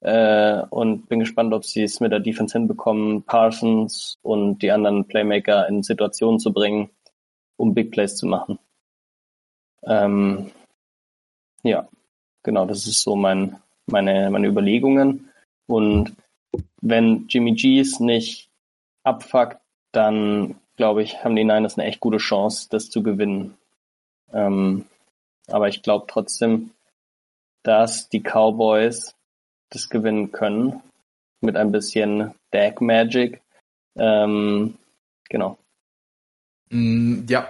[0.00, 5.06] Äh, und bin gespannt, ob sie es mit der Defense hinbekommen, Parsons und die anderen
[5.06, 6.90] Playmaker in Situationen zu bringen,
[7.56, 8.58] um Big Plays zu machen.
[9.82, 10.50] Ähm,
[11.62, 11.88] ja,
[12.42, 15.30] genau, das ist so mein, meine, meine Überlegungen.
[15.66, 16.16] Und
[16.80, 18.50] wenn Jimmy G es nicht
[19.04, 19.58] abfuckt,
[19.92, 23.58] dann glaube ich, haben die Niners eine echt gute Chance, das zu gewinnen.
[24.32, 24.86] Ähm,
[25.46, 26.70] aber ich glaube trotzdem,
[27.62, 29.14] dass die Cowboys
[29.70, 30.80] das gewinnen können.
[31.40, 33.40] Mit ein bisschen Dag Magic.
[33.96, 34.74] Ähm,
[35.28, 35.58] genau.
[36.70, 37.48] Mm, ja,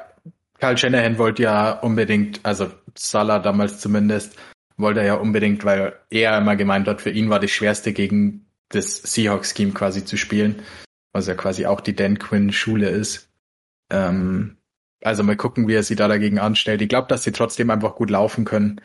[0.58, 4.36] Karl Shanahan wollte ja unbedingt, also Salah damals zumindest,
[4.76, 8.46] wollte er ja unbedingt, weil er immer gemeint hat, für ihn war das Schwerste gegen
[8.68, 10.62] das Seahawks-Scheme quasi zu spielen,
[11.12, 13.30] was ja quasi auch die Dan Quinn-Schule ist.
[13.90, 14.56] Ähm,
[15.02, 16.82] also mal gucken, wie er sie da dagegen anstellt.
[16.82, 18.80] Ich glaube, dass sie trotzdem einfach gut laufen können.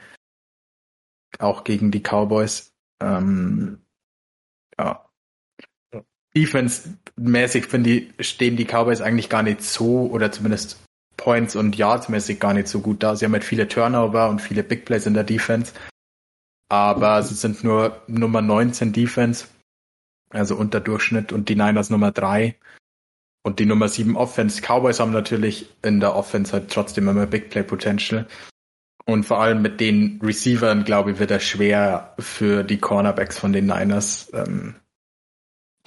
[1.40, 2.74] Auch gegen die Cowboys.
[3.02, 3.80] Ähm,
[4.78, 5.06] ja.
[6.36, 10.84] Defense-mäßig finde ich, stehen die Cowboys eigentlich gar nicht so, oder zumindest
[11.18, 13.16] Points und Yards-mäßig gar nicht so gut da.
[13.16, 15.74] Sie haben halt viele Turnover und viele Big Plays in der Defense.
[16.70, 19.48] Aber sie sind nur Nummer 19 Defense,
[20.30, 22.56] also unter Durchschnitt, und die Niners Nummer 3
[23.44, 24.62] und die Nummer 7 Offense.
[24.62, 28.28] Cowboys haben natürlich in der Offense halt trotzdem immer Big Play Potential.
[29.08, 33.54] Und vor allem mit den Receivern, glaube ich, wird er schwer für die Cornerbacks von
[33.54, 34.76] den Niners ähm,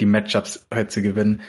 [0.01, 1.43] die Matchups halt zu gewinnen.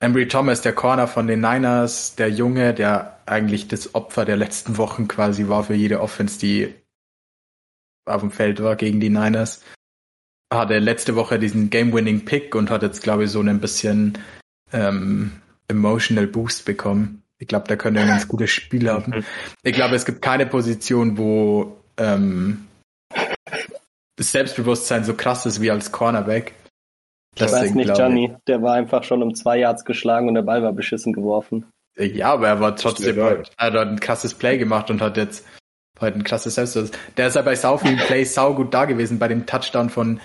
[0.00, 4.76] Embry Thomas, der Corner von den Niners, der Junge, der eigentlich das Opfer der letzten
[4.76, 6.74] Wochen quasi war für jede Offense, die
[8.04, 9.62] auf dem Feld war gegen die Niners,
[10.52, 14.18] hatte letzte Woche diesen Game-Winning-Pick und hat jetzt, glaube ich, so ein bisschen
[14.72, 15.32] ähm,
[15.68, 17.21] Emotional Boost bekommen.
[17.42, 19.16] Ich glaube, da könnte er ein ganz gutes Spiel haben.
[19.16, 19.24] Mhm.
[19.64, 22.68] Ich glaube, es gibt keine Position, wo ähm,
[24.14, 26.54] das Selbstbewusstsein so krass ist wie als Cornerback.
[27.34, 28.32] Ich weiß nicht, Johnny.
[28.46, 31.66] Der war einfach schon um zwei Yards geschlagen und der Ball war beschissen geworfen.
[31.98, 35.44] Ja, aber er war trotzdem, er hat ein krasses Play gemacht und hat jetzt
[36.00, 37.00] halt ein krasses Selbstbewusstsein.
[37.16, 40.20] Der ist ja bei sau vielen Plays sau gut da gewesen, bei dem Touchdown von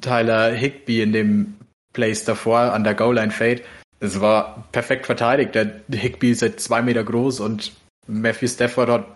[0.00, 1.56] Tyler Higby in dem
[1.92, 3.62] Plays davor an der Goal-Line Fade.
[4.02, 5.54] Es war perfekt verteidigt.
[5.54, 7.72] Der Higby ist jetzt zwei Meter groß und
[8.08, 9.06] Matthew Stafford hat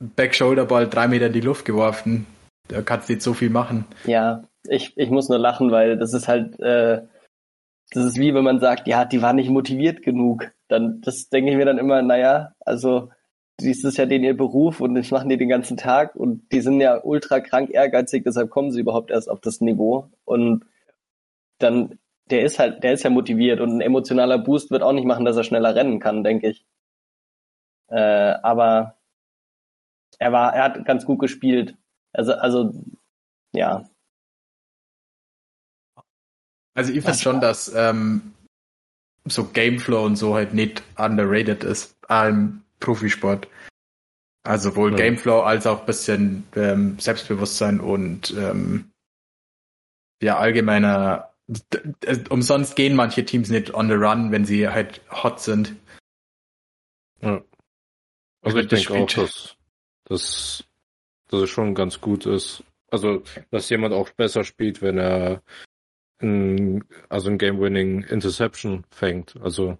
[0.00, 2.26] Back-Shoulder-Ball drei Meter in die Luft geworfen.
[2.66, 3.84] Da kannst du nicht so viel machen.
[4.04, 7.02] Ja, ich, ich muss nur lachen, weil das ist halt, äh,
[7.92, 10.50] das ist wie wenn man sagt, ja, die war nicht motiviert genug.
[10.66, 13.10] Dann, das denke ich mir dann immer, naja, also
[13.60, 16.60] dies ist ja den ihr Beruf und das machen die den ganzen Tag und die
[16.60, 20.10] sind ja ultra krank ehrgeizig, deshalb kommen sie überhaupt erst auf das Niveau.
[20.24, 20.64] Und
[21.58, 22.00] dann
[22.32, 25.24] der ist halt, der ist ja motiviert und ein emotionaler Boost wird auch nicht machen,
[25.24, 26.64] dass er schneller rennen kann, denke ich.
[27.88, 28.98] Äh, aber
[30.18, 31.76] er war, er hat ganz gut gespielt.
[32.12, 32.72] Also, also,
[33.54, 33.88] ja.
[36.74, 38.32] Also ich finde schon, dass ähm,
[39.26, 43.46] so Gameflow und so halt nicht underrated ist im Profisport.
[44.42, 44.96] Also sowohl ja.
[44.96, 48.90] Gameflow als auch bisschen ähm, Selbstbewusstsein und ähm,
[50.22, 51.31] ja allgemeiner
[52.30, 55.74] umsonst gehen manche Teams nicht on the run, wenn sie halt hot sind.
[57.20, 57.42] Ja.
[58.42, 59.56] Also ich denke auch, dass,
[60.04, 60.64] dass,
[61.28, 62.64] dass es schon ganz gut ist.
[62.90, 65.42] Also, dass jemand auch besser spielt, wenn er
[66.20, 69.36] ein, also ein Game-Winning Interception fängt.
[69.40, 69.78] Also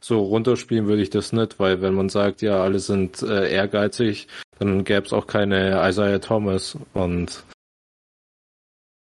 [0.00, 4.28] so runterspielen würde ich das nicht, weil wenn man sagt, ja, alle sind äh, ehrgeizig,
[4.58, 7.44] dann gäbe es auch keine Isaiah Thomas und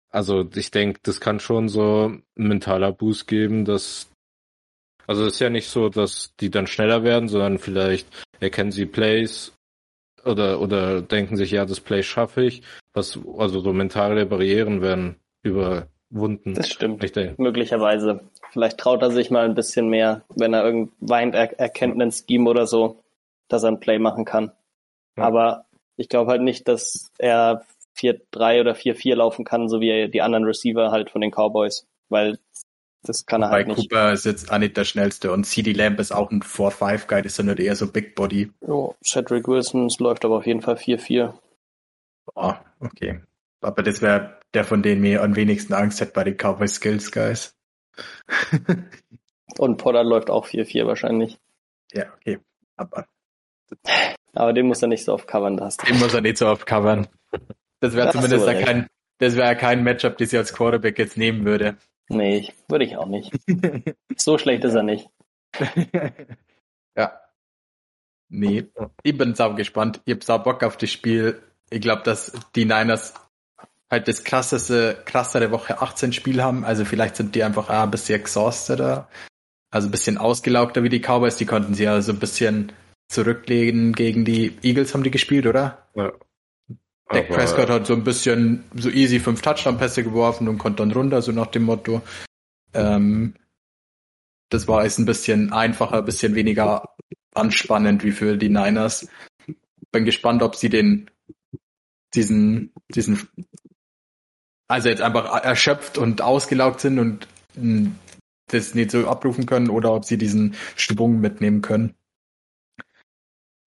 [0.10, 4.10] also ich denke, das kann schon so ein mentaler Boost geben, dass
[5.08, 8.08] also es ist ja nicht so, dass die dann schneller werden, sondern vielleicht
[8.41, 9.53] erkennen sie Plays
[10.26, 12.62] oder oder denken sich, ja, das Play schaffe ich.
[12.93, 16.55] Was also so mentale Barrieren werden überwunden.
[16.55, 17.01] Das stimmt.
[17.38, 18.22] Möglicherweise.
[18.51, 22.12] Vielleicht traut er sich mal ein bisschen mehr, wenn er irgend weint, er erkennt einen
[22.12, 23.01] Scheme oder so,
[23.47, 24.51] dass er ein Play machen kann.
[25.16, 25.24] Ja.
[25.24, 27.66] Aber Ich glaube halt nicht, dass er
[27.98, 32.38] 4-3 oder 4-4 laufen kann, so wie die anderen Receiver halt von den Cowboys, weil
[33.04, 33.89] das kann er halt nicht.
[33.89, 37.38] Cooper ist jetzt auch nicht der schnellste und CD Lamb ist auch ein 4-5-Guy, ist
[37.38, 38.52] ja nicht eher so Big Body.
[38.62, 41.34] Oh, Cedric Wilson, es läuft aber auf jeden Fall 4-4.
[42.36, 43.22] Oh, okay.
[43.62, 47.12] Aber das wäre der, von denen mir am wenigsten Angst hätte bei den Cowboy Skills
[47.12, 47.56] Guys.
[49.58, 51.39] Und Pollard läuft auch 4-4 wahrscheinlich.
[51.93, 52.39] ja, okay.
[52.76, 53.06] Aber
[54.34, 55.88] Aber den muss er nicht so oft covern, da hast du.
[55.88, 57.08] den muss er nicht so oft covern.
[57.80, 58.88] Das wäre zumindest ja kein,
[59.19, 61.78] das wäre kein Matchup, das ich als Quarterback jetzt nehmen würde.
[62.09, 63.32] Nee, ich- würde ich auch nicht.
[64.19, 65.09] So schlecht ist er nicht.
[66.97, 67.19] ja.
[68.30, 68.65] Nee,
[69.03, 70.01] ich bin sau gespannt.
[70.05, 71.41] Ich hab sau Bock auf das Spiel.
[71.69, 73.13] Ich glaube, dass die Niners
[73.89, 76.65] halt das krasseste, krassere Woche 18 Spiel haben.
[76.65, 79.07] Also vielleicht sind die einfach auch ein bisschen exhausteter.
[79.71, 81.38] Also ein bisschen ausgelaugter wie die Cowboys.
[81.38, 82.73] Die konnten sie ja so ein bisschen
[83.09, 85.88] zurücklegen gegen die Eagles haben die gespielt, oder?
[85.95, 86.11] Ja.
[87.10, 91.22] Dak Prescott hat so ein bisschen so easy fünf Touchdown-Pässe geworfen und konnte dann runter,
[91.22, 92.01] so nach dem Motto.
[92.74, 93.36] Ähm,
[94.49, 96.95] das war jetzt ein bisschen einfacher, ein bisschen weniger
[97.34, 99.08] anspannend wie für die Niners.
[99.91, 101.10] Bin gespannt, ob sie den,
[102.14, 103.28] diesen, diesen,
[104.68, 107.91] also jetzt einfach erschöpft und ausgelaugt sind und mh,
[108.47, 111.93] das nicht so abrufen können oder ob sie diesen Schwung mitnehmen können.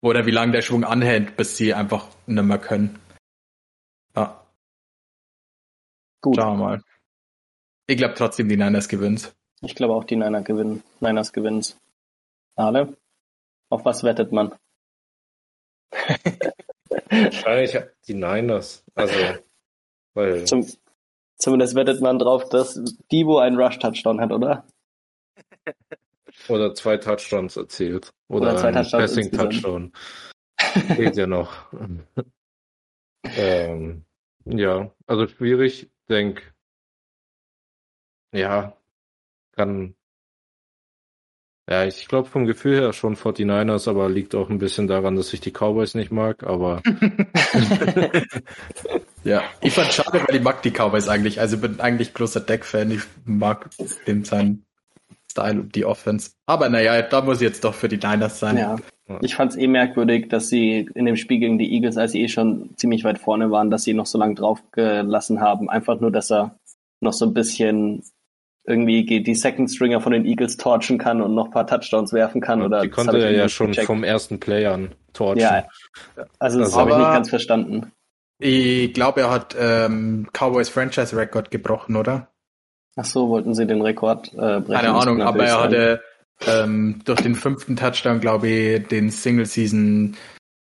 [0.01, 2.97] Oder wie lange der Schwung anhält, bis sie einfach nicht mehr können.
[6.21, 6.35] Gut.
[6.35, 6.83] schauen wir mal.
[7.87, 9.35] Ich glaube trotzdem, die Niners gewinnt.
[9.61, 10.83] Ich glaube auch die Niners gewinnen.
[10.99, 11.77] Niners gewinnt.
[12.55, 12.95] Ale?
[13.69, 14.53] Auf was wettet man?
[17.09, 18.83] Wahrscheinlich die Niners.
[18.95, 19.15] Also,
[20.13, 20.65] weil Zum,
[21.37, 24.65] zumindest wettet man drauf, dass Debo einen Rush-Touchdown hat, oder?
[26.47, 28.13] oder zwei Touchdowns erzielt.
[28.27, 29.93] Oder, Oder zwei ein Touchdowns Passing Touchdown.
[30.95, 31.71] Fehlt ja noch.
[33.23, 34.05] ähm,
[34.49, 36.53] ja, also schwierig, denk.
[38.31, 38.75] Ja,
[39.53, 39.95] kann.
[41.69, 45.31] Ja, ich glaube vom Gefühl her schon 49ers, aber liegt auch ein bisschen daran, dass
[45.33, 46.81] ich die Cowboys nicht mag, aber
[49.23, 51.39] Ja, ich fand schade, weil ich mag die Cowboys eigentlich.
[51.39, 52.91] Also bin eigentlich großer Deck-Fan.
[52.91, 53.69] Ich mag
[54.07, 54.65] den seinen
[55.39, 56.31] Style und die Offense.
[56.45, 58.57] Aber naja, da muss ich jetzt doch für die Niners sein.
[58.57, 58.75] Ja.
[59.21, 62.21] Ich fand es eh merkwürdig, dass sie in dem Spiel gegen die Eagles, als sie
[62.21, 65.69] eh schon ziemlich weit vorne waren, dass sie noch so lange draufgelassen haben.
[65.69, 66.55] Einfach nur, dass er
[67.01, 68.03] noch so ein bisschen
[68.67, 72.39] irgendwie die Second Stringer von den Eagles torchen kann und noch ein paar Touchdowns werfen
[72.39, 72.61] kann.
[72.61, 73.87] Oder die das konnte er ja schon gecheckt.
[73.87, 75.41] vom ersten Play an torchen.
[75.41, 75.65] Ja,
[76.37, 77.91] also das Also- habe ich nicht ganz verstanden.
[78.41, 82.29] Ich glaube, er hat ähm, Cowboys Franchise Record gebrochen, oder?
[82.95, 84.65] Ach so, wollten sie den Rekord äh, brechen?
[84.73, 86.01] Keine Ahnung, aber er hatte
[86.47, 90.15] ähm, durch den fünften Touchdown, glaube ich, den Single Season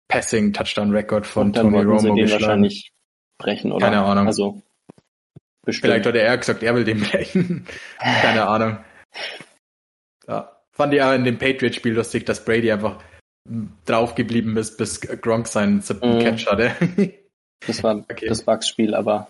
[0.10, 2.44] Passing Touchdown Record von Tony wollten sie Romo den geschlagen.
[2.44, 2.92] wahrscheinlich
[3.38, 3.86] brechen, oder?
[3.88, 4.28] Keine Ahnung.
[4.28, 4.62] Also,
[5.66, 5.92] bestimmt.
[5.92, 7.66] Vielleicht hat er gesagt, er will den brechen.
[8.00, 8.78] Keine Ahnung.
[10.28, 10.54] Ja.
[10.72, 13.02] Fand ich auch in dem Patriots-Spiel lustig, dass Brady einfach
[13.86, 16.20] drauf geblieben ist, bis Gronk seinen siebten Mhm.
[16.20, 16.72] Catch hatte.
[17.66, 18.28] Das war Okay.
[18.28, 19.30] das Bugs-Spiel, aber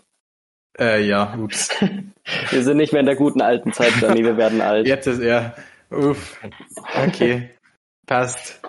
[0.80, 1.70] äh, ja, ups.
[2.50, 4.88] wir sind nicht mehr in der guten alten Zeit, Johnny, wir werden alt.
[4.88, 5.56] Jetzt ist er.
[5.90, 6.40] Uff.
[7.08, 7.50] Okay.
[8.06, 8.62] Passt.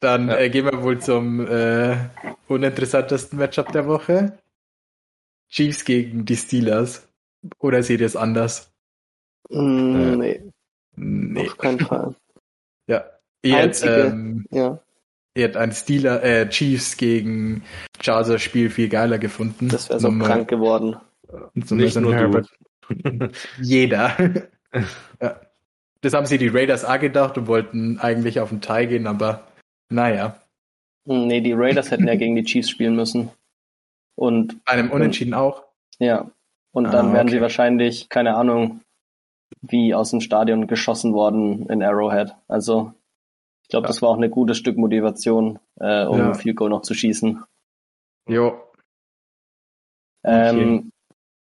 [0.00, 0.38] Dann Ja.
[0.38, 1.96] äh, gehen wir wohl zum äh,
[2.46, 4.38] uninteressantesten Matchup der Woche.
[5.50, 7.08] Chiefs gegen die Steelers.
[7.58, 8.70] Oder seht ihr es anders?
[9.50, 10.42] Mm, Äh, nee,
[10.96, 11.40] Nee.
[11.48, 12.14] auf keinen Fall.
[12.86, 13.04] Ja.
[13.42, 14.80] Ihr Einzige- ähm, Ja,
[15.34, 17.62] ihr hättet ein Steeler, äh, Chiefs gegen
[18.00, 19.68] Chargers Spiel viel geiler gefunden.
[19.68, 20.96] das wäre so Nummer- krank geworden.
[21.64, 22.18] So Nicht nur du.
[22.18, 22.48] Herbert.
[23.60, 24.16] Jeder.
[25.20, 25.40] ja.
[26.00, 29.46] Das haben sie die Raiders auch gedacht und wollten eigentlich auf den Teil gehen, aber
[29.90, 30.40] naja.
[31.04, 33.30] Mm, Nee, die Raiders hätten ja gegen die Chiefs spielen müssen.
[34.14, 35.64] Und Bei einem Unentschieden auch.
[35.98, 36.30] ja,
[36.72, 37.36] und Ah, dann wären okay.
[37.36, 38.80] sie wahrscheinlich, keine Ahnung,
[39.62, 42.34] wie aus dem Stadion geschossen worden in Arrowhead.
[42.46, 42.92] Also
[43.62, 43.88] ich glaube, Ja.
[43.88, 46.34] das war auch ein gutes Stück Motivation, äh, um Ja.
[46.34, 47.42] Field Goal noch zu schießen.
[48.28, 48.60] Jo.
[50.24, 50.90] Ähm,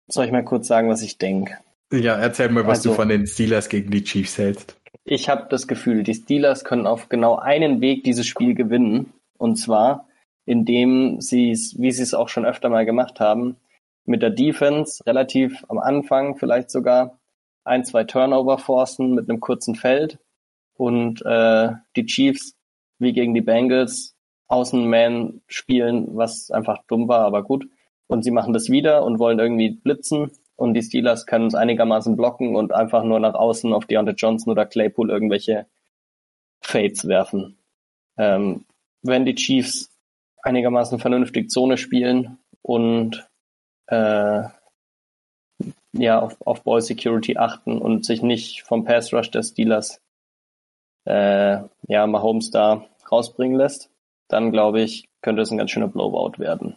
[0.09, 1.57] soll ich mal kurz sagen, was ich denke?
[1.91, 4.75] Ja, erzähl mal, was Also- du von den Steelers gegen die Chiefs hältst.
[5.05, 9.13] Ich habe das Gefühl, die Steelers können auf genau einen Weg dieses Spiel gewinnen.
[9.37, 10.07] Und zwar,
[10.45, 13.55] indem sie es, wie sie es auch schon öfter mal gemacht haben,
[14.05, 17.17] mit der Defense relativ am Anfang vielleicht sogar
[17.63, 20.17] ein, zwei Turnover forcen mit einem kurzen Feld
[20.75, 22.53] und äh, die Chiefs
[22.97, 24.15] wie gegen die Bengals
[24.47, 27.67] Außenman spielen, was einfach dumm war, aber gut.
[28.09, 32.17] Und sie machen das wieder und wollen irgendwie blitzen und die Steelers können es einigermaßen
[32.17, 35.67] blocken und einfach nur nach außen auf Deontay Johnson oder Claypool irgendwelche
[36.59, 37.59] Fades werfen.
[38.17, 38.65] Ähm,
[39.03, 39.95] wenn die Chiefs
[40.41, 43.29] einigermaßen vernünftig Zone spielen und
[43.87, 44.43] äh,
[45.93, 50.01] ja, auf, auf Ball Security achten und sich nicht vom Pass Rush des Steelers
[51.05, 53.91] äh, ja, Mahomes da rausbringen lässt,
[54.27, 56.75] dann glaube ich, könnte es ein ganz schöner Blowout werden.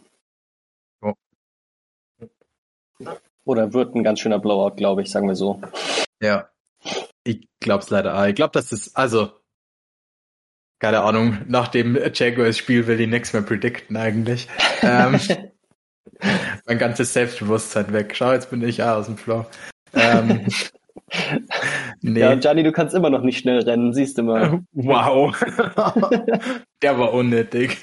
[3.44, 5.60] Oder wird ein ganz schöner Blowout, glaube ich, sagen wir so.
[6.20, 6.48] Ja.
[7.24, 8.26] Ich glaube es leider auch.
[8.26, 9.30] Ich glaube, dass das, also,
[10.78, 14.48] keine Ahnung, nach dem Jaguars-Spiel will ich nichts mehr predikten eigentlich.
[14.82, 15.20] ähm,
[16.66, 18.14] mein ganzes Selbstbewusstsein weg.
[18.16, 19.46] Schau, jetzt bin ich auch aus dem Flow.
[19.94, 20.46] Ähm,
[22.00, 22.20] nee.
[22.20, 24.60] Ja, Gianni, du kannst immer noch nicht schnell rennen, siehst du mal.
[24.72, 25.36] Wow.
[26.82, 27.78] Der war unnötig.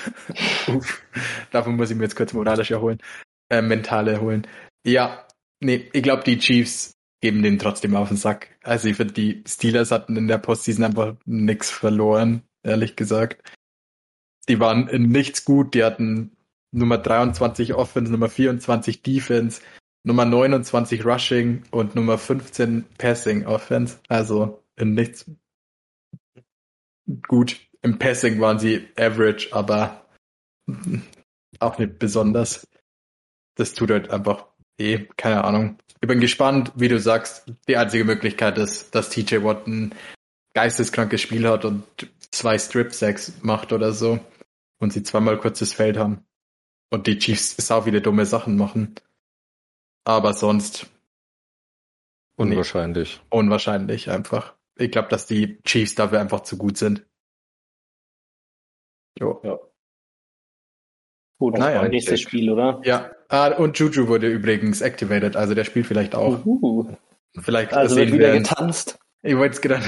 [0.68, 1.02] Uff.
[1.50, 2.98] Davon muss ich mir jetzt kurz moralisch erholen.
[3.50, 4.46] Äh, mental erholen.
[4.84, 5.26] Ja,
[5.60, 8.48] nee, ich glaube, die Chiefs geben den trotzdem auf den Sack.
[8.62, 13.42] Also ich finde, die Steelers hatten in der Postseason einfach nichts verloren, ehrlich gesagt.
[14.48, 16.36] Die waren in nichts gut, die hatten
[16.72, 19.62] Nummer 23 Offense, Nummer 24 Defense,
[20.04, 24.00] Nummer 29 Rushing und Nummer 15 Passing Offense.
[24.08, 25.30] Also in nichts
[27.28, 27.60] gut.
[27.82, 30.06] Im Passing waren sie average, aber
[31.58, 32.66] auch nicht besonders.
[33.56, 34.46] Das tut halt einfach
[34.78, 35.78] eh, keine Ahnung.
[36.00, 37.44] Ich bin gespannt, wie du sagst.
[37.68, 39.94] Die einzige Möglichkeit ist, dass TJ Watt ein
[40.54, 41.84] geisteskrankes Spiel hat und
[42.30, 44.18] zwei Strip-Sacks macht oder so.
[44.78, 46.24] Und sie zweimal kurzes Feld haben.
[46.90, 48.94] Und die Chiefs sau viele dumme Sachen machen.
[50.04, 50.86] Aber sonst.
[52.36, 53.20] Unwahrscheinlich.
[53.22, 54.54] Nee, unwahrscheinlich einfach.
[54.76, 57.04] Ich glaube, dass die Chiefs dafür einfach zu gut sind.
[59.18, 59.40] Jo.
[59.44, 59.58] Ja.
[61.38, 62.80] Gut, naja, nächstes Spiel, oder?
[62.84, 63.10] Ja.
[63.28, 66.44] Ah, und Juju wurde übrigens activated, also der spielt vielleicht auch.
[66.44, 66.86] Uhu.
[67.40, 68.98] Vielleicht also sehen wird wieder wir getanzt.
[69.22, 69.84] Ich wollte es gerade.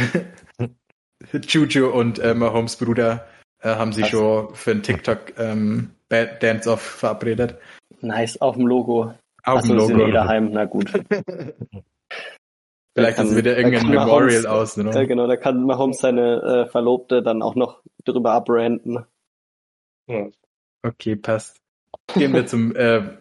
[1.49, 3.27] Juju und äh, Mahomes Bruder
[3.61, 7.59] äh, haben sich schon für einen TikTok ähm, Dance-Off verabredet.
[8.01, 9.14] Nice, auf dem Logo.
[9.45, 9.87] Auf dem Logo.
[9.89, 10.91] sind eh daheim, na gut.
[12.97, 14.91] Vielleicht kann- ist wieder irgendein Memorial Mahomes- aus, ne?
[14.95, 18.33] Ja, genau, da kann Mahomes seine äh, Verlobte dann auch noch drüber
[20.07, 20.32] abranden.
[20.82, 21.57] Okay, passt.
[22.14, 23.16] Gehen wir zum äh,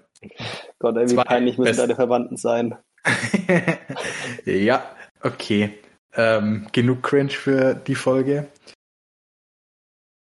[0.80, 2.76] Gott, ey, wie peinlich müssen deine Verwandten sein.
[4.46, 5.74] ja, okay.
[6.16, 8.48] Ähm, genug Cringe für die Folge.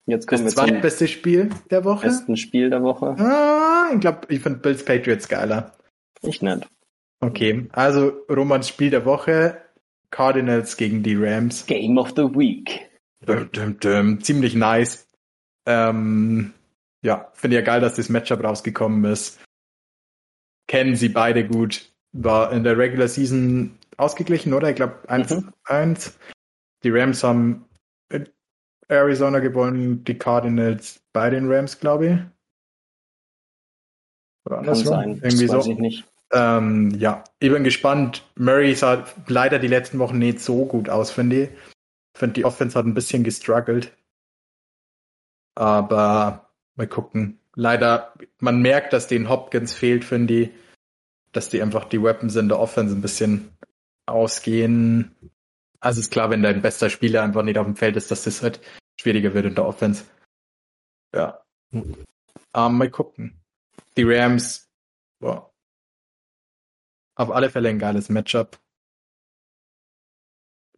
[0.07, 2.07] Jetzt kommen Das wir zum zweitbeste Spiel der Woche.
[2.07, 3.17] besten Spiel der Woche.
[3.19, 5.73] Ah, ich glaube, ich finde Bills Patriots geiler.
[6.23, 6.67] Ich nicht.
[7.21, 9.61] Okay, also Romans Spiel der Woche.
[10.11, 11.67] Cardinals gegen die Rams.
[11.67, 12.91] Game of the Week.
[13.25, 14.21] Dum, dum, dum.
[14.21, 15.07] Ziemlich nice.
[15.67, 16.53] Ähm,
[17.05, 19.41] ja, finde ja geil, dass das Matchup rausgekommen ist.
[20.69, 21.93] Kennen sie beide gut.
[22.13, 24.71] War in der Regular Season ausgeglichen, oder?
[24.71, 25.39] Ich glaube 1-1.
[25.71, 26.15] Mhm.
[26.85, 27.65] Die Rams haben
[28.11, 28.29] in
[28.89, 32.13] Arizona gewonnen, die Cardinals bei den Rams, glaube ich.
[34.45, 34.87] Oder Kann andersrum?
[34.87, 35.11] sein.
[35.23, 35.71] Irgendwie das weiß so.
[35.73, 36.09] ich nicht.
[36.33, 38.25] Ähm, ja, ich bin gespannt.
[38.37, 41.51] Murray sah leider die letzten Wochen nicht so gut aus, finde ich.
[41.51, 43.93] Ich finde, die Offense hat ein bisschen gestruggelt.
[45.55, 47.39] Aber mal gucken.
[47.55, 50.51] Leider, man merkt, dass den Hopkins fehlt, finde ich.
[51.33, 53.57] Dass die einfach die Weapons in der Offense ein bisschen
[54.07, 55.15] ausgehen.
[55.81, 58.43] Also ist klar, wenn dein bester Spieler einfach nicht auf dem Feld ist, dass das
[58.43, 58.61] halt
[59.01, 60.05] schwieriger wird in der Offense.
[61.15, 61.43] Ja.
[61.73, 61.97] Ähm,
[62.53, 63.41] mal gucken.
[63.97, 64.71] Die Rams,
[65.19, 65.53] boah,
[67.15, 68.59] auf alle Fälle ein geiles Matchup.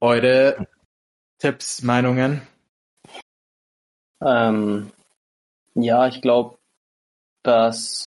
[0.01, 0.66] Eure
[1.39, 2.43] Tipps, Meinungen?
[4.23, 4.91] Ähm,
[5.75, 6.57] ja, ich glaube,
[7.43, 8.05] dass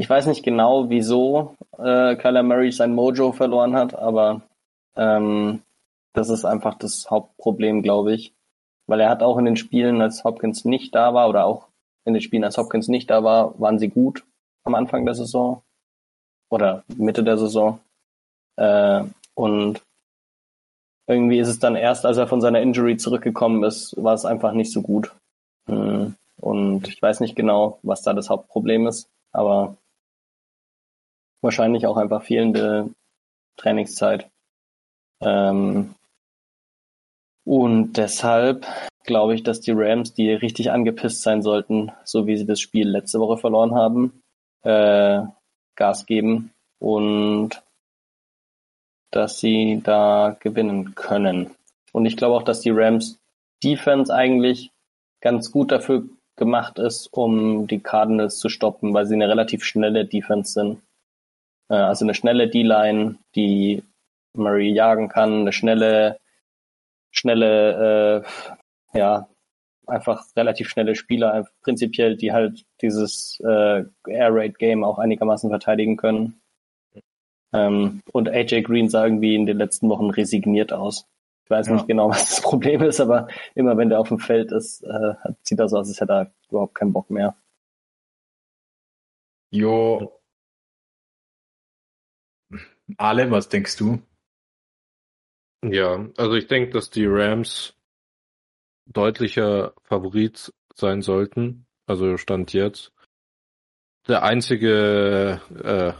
[0.00, 4.40] ich weiß nicht genau, wieso äh, Kyler Murray sein Mojo verloren hat, aber
[4.96, 5.60] ähm,
[6.14, 8.32] das ist einfach das Hauptproblem, glaube ich.
[8.86, 11.68] Weil er hat auch in den Spielen, als Hopkins nicht da war, oder auch
[12.06, 14.24] in den Spielen, als Hopkins nicht da war, waren sie gut
[14.64, 15.62] am Anfang der Saison
[16.48, 17.78] oder Mitte der Saison.
[18.56, 19.04] Äh,
[19.34, 19.82] und
[21.10, 24.52] irgendwie ist es dann erst, als er von seiner Injury zurückgekommen ist, war es einfach
[24.52, 25.12] nicht so gut.
[25.66, 29.76] Hm, Und ich weiß nicht genau, was da das Hauptproblem ist, aber
[31.42, 32.90] wahrscheinlich auch einfach fehlende
[33.56, 34.30] Trainingszeit.
[35.20, 35.94] Ähm,
[37.44, 38.66] und deshalb
[39.04, 42.88] glaube ich, dass die Rams, die richtig angepisst sein sollten, so wie sie das Spiel
[42.88, 44.22] letzte Woche verloren haben,
[44.62, 45.22] äh,
[45.74, 47.62] Gas geben und
[49.10, 51.50] dass sie da gewinnen können.
[51.92, 53.18] Und ich glaube auch, dass die Rams
[53.62, 54.70] Defense eigentlich
[55.20, 56.04] ganz gut dafür
[56.36, 60.82] gemacht ist, um die Cardinals zu stoppen, weil sie eine relativ schnelle Defense sind.
[61.68, 63.82] Äh, also eine schnelle D-Line, die
[64.34, 66.18] Murray jagen kann, eine schnelle,
[67.10, 68.24] schnelle,
[68.94, 69.28] äh, ja,
[69.86, 75.96] einfach relativ schnelle Spieler, prinzipiell, die halt dieses äh, Air Raid Game auch einigermaßen verteidigen
[75.96, 76.40] können.
[77.52, 81.06] Ähm, und AJ Green sah irgendwie in den letzten Wochen resigniert aus.
[81.44, 81.74] Ich weiß ja.
[81.74, 85.14] nicht genau, was das Problem ist, aber immer wenn der auf dem Feld ist, äh,
[85.42, 87.34] sieht er so aus, als hätte er überhaupt keinen Bock mehr.
[89.50, 90.20] Jo.
[92.96, 94.00] Ale, was denkst du?
[95.62, 97.74] Ja, also ich denke, dass die Rams
[98.86, 101.66] deutlicher Favorit sein sollten.
[101.86, 102.92] Also Stand jetzt.
[104.08, 105.92] Der einzige äh,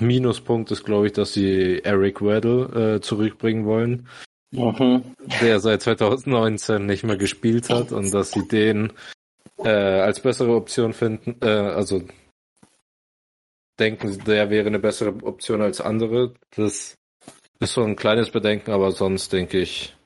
[0.00, 4.08] Minuspunkt ist, glaube ich, dass sie Eric Weddle äh, zurückbringen wollen,
[4.50, 5.02] mhm.
[5.40, 8.92] der seit 2019 nicht mehr gespielt hat und dass sie den
[9.58, 11.36] äh, als bessere Option finden.
[11.40, 12.02] Äh, also
[13.78, 16.34] denken, der wäre eine bessere Option als andere.
[16.54, 16.96] Das
[17.60, 19.96] ist so ein kleines Bedenken, aber sonst denke ich,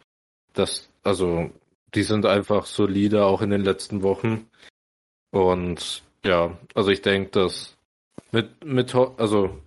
[0.55, 1.51] dass, also,
[1.95, 4.49] die sind einfach solide auch in den letzten Wochen.
[5.30, 7.76] Und ja, also ich denke, dass
[8.32, 9.59] mit, mit, also,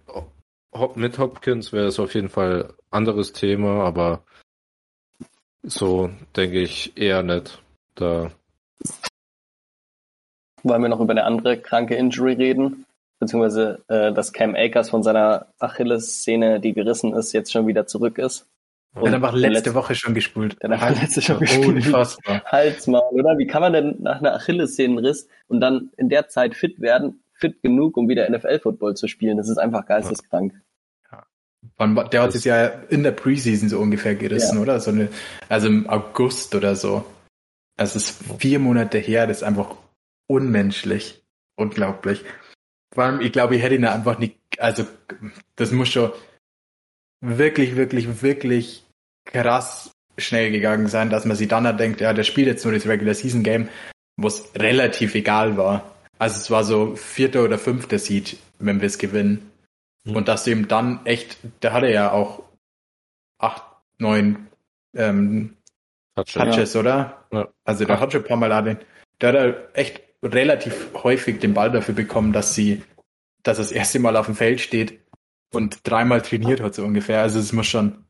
[0.96, 4.24] mit Hopkins wäre es auf jeden Fall anderes Thema, aber
[5.64, 7.62] so denke ich eher nicht.
[7.96, 8.32] Da.
[10.64, 12.86] Wollen wir noch über eine andere kranke Injury reden?
[13.22, 18.18] beziehungsweise äh, dass Cam Akers von seiner Achillessehne, die gerissen ist, jetzt schon wieder zurück
[18.18, 18.48] ist.
[18.94, 20.62] Und der hat einfach letzte Letz Woche schon gespult.
[20.62, 21.86] Der hat letzte schon gespult.
[21.86, 22.44] Unfassbar.
[22.46, 23.38] Halsmal, oder?
[23.38, 27.62] Wie kann man denn nach einer Achillessehnenriss und dann in der Zeit fit werden, fit
[27.62, 29.38] genug, um wieder NFL-Football zu spielen?
[29.38, 30.54] Das ist einfach geisteskrank.
[31.12, 32.06] Ja.
[32.06, 34.62] Der hat sich ja in der Preseason so ungefähr gerissen, ja.
[34.62, 34.80] oder?
[34.80, 35.10] So eine,
[35.50, 37.04] also im August oder so.
[37.78, 39.76] Also es ist vier Monate her, das ist einfach
[40.28, 41.22] unmenschlich.
[41.58, 42.24] Unglaublich.
[42.94, 44.86] Vor allem, ich glaube, ich hätte ihn einfach nicht, also
[45.56, 46.12] das muss schon
[47.22, 48.84] wirklich, wirklich, wirklich
[49.26, 52.88] krass schnell gegangen sein, dass man sich dann denkt, ja, der spielt jetzt nur das
[52.88, 53.70] Regular Season Game,
[54.18, 55.91] wo es relativ egal war.
[56.22, 59.52] Also es war so vierter oder fünfter Seed, wenn wir es gewinnen.
[60.04, 60.18] Mhm.
[60.18, 62.44] Und dass ihm dann echt, der hatte ja auch
[63.40, 63.64] acht,
[63.98, 64.48] neun
[64.96, 65.58] ähm,
[66.16, 66.80] Touches, ja.
[66.80, 67.26] oder?
[67.32, 67.48] Ja.
[67.64, 68.78] Also der hat schon ein paar Mal den,
[69.20, 72.84] der hat echt relativ häufig den Ball dafür bekommen, dass sie,
[73.42, 75.00] dass er das erste Mal auf dem Feld steht
[75.52, 77.24] und dreimal trainiert hat, so ungefähr.
[77.24, 78.06] Also es muss schon.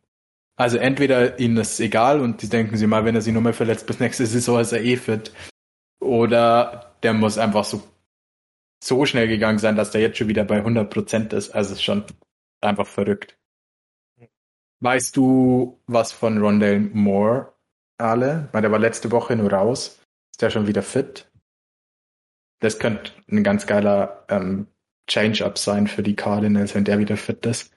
[0.58, 3.88] Also entweder ihnen ist egal und die denken sie mal, wenn er sich nochmal verletzt
[3.88, 5.32] bis nächste Saison ist er eh fit.
[6.02, 7.82] Oder der muss einfach so,
[8.84, 11.52] so schnell gegangen sein, dass der jetzt schon wieder bei 100% ist.
[11.52, 12.04] Also es ist schon
[12.62, 13.38] einfach verrückt.
[14.80, 17.54] Weißt du was von Rondell Moore,
[17.98, 18.50] alle?
[18.52, 20.00] Weil der war letzte Woche nur raus.
[20.32, 21.32] Ist der schon wieder fit?
[22.62, 24.68] das könnte ein ganz geiler ähm,
[25.08, 27.74] Change-up sein für die Cardinals, wenn der wieder fit ist.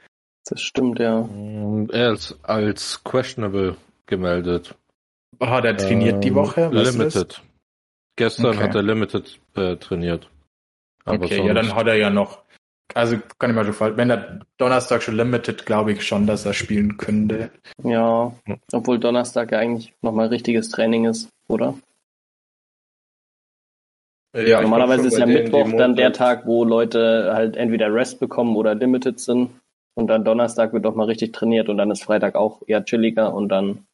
[0.46, 1.22] Das stimmt, ja.
[1.22, 3.76] Mm, er ist als questionable
[4.06, 4.74] gemeldet.
[5.40, 6.68] Hat er trainiert ähm, die Woche?
[6.68, 7.42] limited.
[8.16, 8.58] Gestern okay.
[8.58, 10.30] hat er Limited äh, trainiert.
[11.04, 11.48] Aber okay, sonst...
[11.48, 12.42] ja, dann hat er ja noch.
[12.94, 13.96] Also kann ich mal so falsch.
[13.96, 17.50] Wenn er Donnerstag schon Limited, glaube ich schon, dass er spielen könnte.
[17.82, 18.32] Ja,
[18.72, 21.74] obwohl Donnerstag ja eigentlich nochmal richtiges Training ist, oder?
[24.36, 28.74] Ja, Normalerweise ist ja Mittwoch dann der Tag, wo Leute halt entweder Rest bekommen oder
[28.74, 29.50] Limited sind.
[29.94, 33.32] Und dann Donnerstag wird doch mal richtig trainiert und dann ist Freitag auch eher chilliger
[33.32, 33.86] und dann.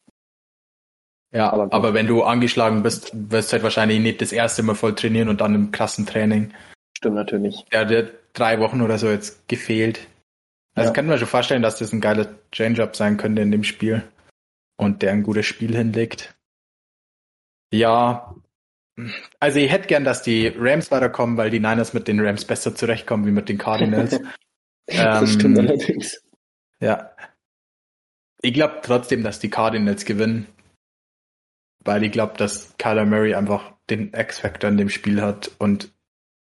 [1.31, 4.73] Ja, aber, aber wenn du angeschlagen bist, wirst du halt wahrscheinlich nicht das erste Mal
[4.73, 6.53] voll trainieren und dann im Klassentraining.
[7.01, 7.65] Stimmt natürlich.
[7.71, 10.07] Der hat drei Wochen oder so jetzt gefehlt.
[10.75, 10.93] Also ja.
[10.93, 14.03] kann man schon vorstellen, dass das ein geiler Change-up sein könnte in dem Spiel.
[14.77, 16.35] Und der ein gutes Spiel hinlegt.
[17.73, 18.35] Ja,
[19.39, 22.75] also ich hätte gern, dass die Rams weiterkommen, weil die Niners mit den Rams besser
[22.75, 24.19] zurechtkommen wie mit den Cardinals.
[24.85, 26.23] das ähm, stimmt allerdings.
[26.79, 27.11] Ja.
[28.41, 30.47] Ich glaube trotzdem, dass die Cardinals gewinnen.
[31.83, 35.91] Weil ich glaube, dass Kyler Murray einfach den X-Factor in dem Spiel hat und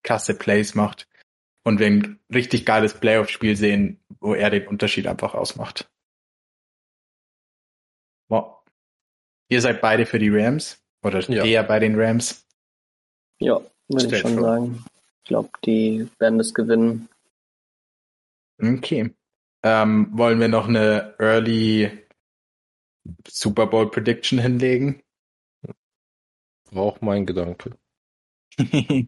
[0.03, 1.07] klasse Plays macht.
[1.63, 5.89] Und wir ein richtig geiles Playoff-Spiel sehen, wo er den Unterschied einfach ausmacht.
[8.29, 8.63] Wow.
[9.49, 10.81] Ihr seid beide für die Rams?
[11.03, 11.43] Oder ja.
[11.43, 12.45] eher bei den Rams?
[13.39, 14.43] Ja, würde ich schon vor.
[14.43, 14.85] sagen.
[15.23, 17.09] Ich glaube, die werden das gewinnen.
[18.61, 19.13] Okay.
[19.63, 21.91] Ähm, wollen wir noch eine Early
[23.27, 25.01] Super Bowl Prediction hinlegen?
[26.71, 27.77] War auch mein Gedanke.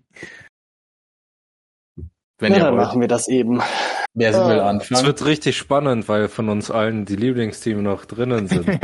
[2.41, 3.61] Wenn ja, dann machen wir das eben.
[4.13, 4.69] Wer will ah.
[4.69, 4.99] anfangen?
[4.99, 8.67] Es wird richtig spannend, weil von uns allen die Lieblingsteams noch drinnen sind.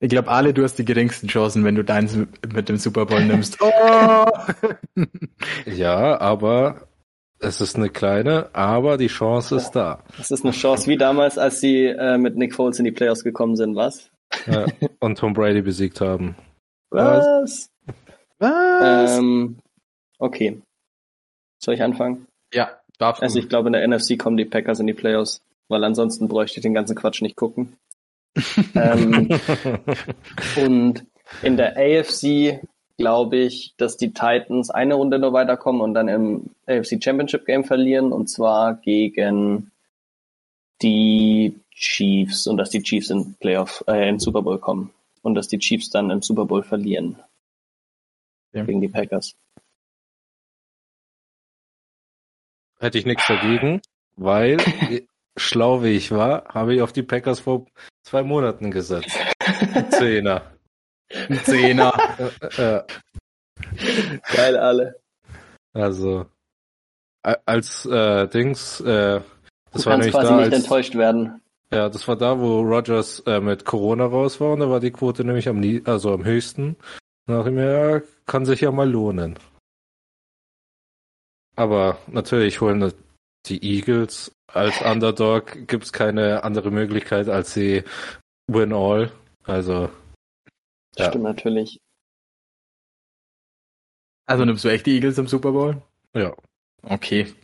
[0.00, 3.24] Ich glaube, alle, du hast die geringsten Chancen, wenn du deins mit dem Super Bowl
[3.24, 3.58] nimmst.
[3.70, 4.26] Oh!
[5.66, 6.86] ja, aber
[7.40, 10.04] es ist eine kleine, aber die Chance ist da.
[10.18, 13.24] Es ist eine Chance, wie damals, als sie äh, mit Nick Foles in die Playoffs
[13.24, 14.10] gekommen sind, was?
[14.46, 14.66] Ja,
[15.00, 16.36] und Tom Brady besiegt haben.
[16.90, 17.68] Was?
[18.38, 19.18] Was?
[19.18, 19.58] Ähm,
[20.18, 20.62] okay.
[21.58, 22.26] Soll ich anfangen?
[22.52, 25.84] ja, darf Also ich glaube, in der NFC kommen die Packers in die Playoffs, weil
[25.84, 27.76] ansonsten bräuchte ich den ganzen Quatsch nicht gucken.
[28.74, 29.28] ähm,
[30.56, 31.04] und
[31.42, 32.60] in der AFC
[32.96, 37.64] glaube ich, dass die Titans eine Runde nur weiterkommen und dann im AFC Championship Game
[37.64, 39.70] verlieren und zwar gegen
[40.82, 44.90] die Chiefs und dass die Chiefs in Playoff äh, in Super Bowl kommen
[45.22, 47.18] und dass die Chiefs dann im Super Bowl verlieren
[48.52, 48.64] Ja.
[48.64, 49.34] gegen die Packers.
[52.80, 53.80] Hätte ich nichts dagegen,
[54.16, 54.56] weil
[55.36, 57.66] schlau wie ich war, habe ich auf die Packers vor
[58.04, 59.16] zwei Monaten gesetzt.
[59.90, 60.42] Zehner.
[61.28, 61.92] Ein Zehner.
[62.58, 62.82] Äh,
[64.34, 65.00] Geil alle.
[65.72, 66.26] also
[67.44, 69.20] als äh, Dings, äh,
[69.72, 71.40] das Du war nämlich quasi da, nicht als, enttäuscht werden.
[71.72, 74.92] ja, das war da, wo Rogers äh, mit Corona raus war und da war die
[74.92, 76.76] Quote nämlich am, nie- also am höchsten.
[77.26, 79.36] Da dachte ich mir, ja, kann sich ja mal lohnen.
[81.58, 82.92] Aber natürlich holen
[83.46, 87.82] die Eagles als Underdog gibt's keine andere Möglichkeit als sie
[88.46, 89.10] win all.
[89.42, 89.90] Also
[90.96, 91.08] Ja.
[91.08, 91.80] Stimmt natürlich.
[94.26, 95.82] Also nimmst du echt die Eagles im Super Bowl?
[96.14, 96.32] ja.
[96.82, 97.34] Okay.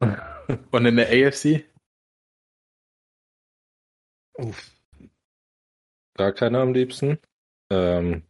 [0.72, 1.64] Und in der AFC?
[4.38, 4.72] Uff.
[6.14, 7.20] Gar keiner am liebsten.
[7.70, 8.24] Ähm,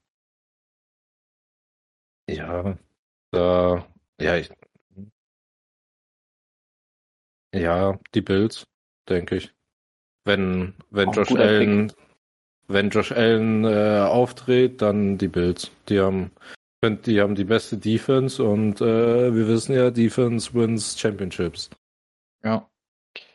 [2.29, 2.77] ja,
[3.31, 3.89] da,
[4.21, 4.51] ja, ich,
[7.55, 8.65] ja, die Bills,
[9.09, 9.53] denke ich.
[10.25, 11.93] Wenn, wenn Auch Josh Allen,
[12.69, 15.71] wenn Josh Allen äh, auftritt, dann die Bills.
[15.89, 16.31] Die haben,
[16.83, 21.71] die haben die beste Defense und äh, wir wissen ja, Defense wins Championships.
[22.45, 22.69] Ja.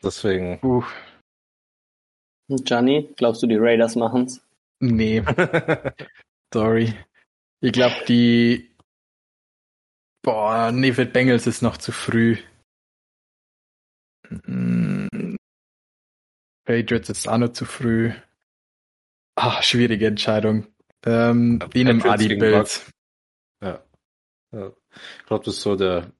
[0.02, 0.58] Deswegen.
[0.62, 0.82] Uh,
[2.48, 4.42] Und Gianni, glaubst du, die Raiders machen's?
[4.80, 5.22] nee,
[6.54, 6.94] sorry.
[7.60, 8.70] Ich glaube, die.
[10.22, 12.36] Boah, nee, für Bengals ist noch zu früh.
[14.30, 15.36] Mm,
[16.64, 18.12] Patriots ist auch noch zu früh.
[19.36, 20.66] Ah, schwierige Entscheidung.
[21.06, 22.90] Ähm, die nehmen Patriots Adi gegen Bills.
[23.62, 23.82] Ja.
[24.52, 24.72] ja.
[25.18, 26.12] Ich glaube, das ist so der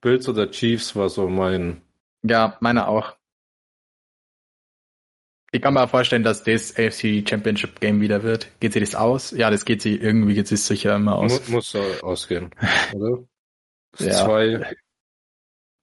[0.00, 1.82] Bills oder Chiefs war so mein.
[2.22, 3.16] Ja, meine auch.
[5.50, 8.48] Ich kann mir auch vorstellen, dass das AFC Championship Game wieder wird.
[8.60, 9.30] Geht sie das aus?
[9.30, 11.48] Ja, das geht sie, irgendwie geht sie sicher immer aus.
[11.48, 12.50] Mu muss so ausgehen,
[12.92, 13.24] oder?
[13.98, 14.12] Ja.
[14.12, 14.76] Zwei.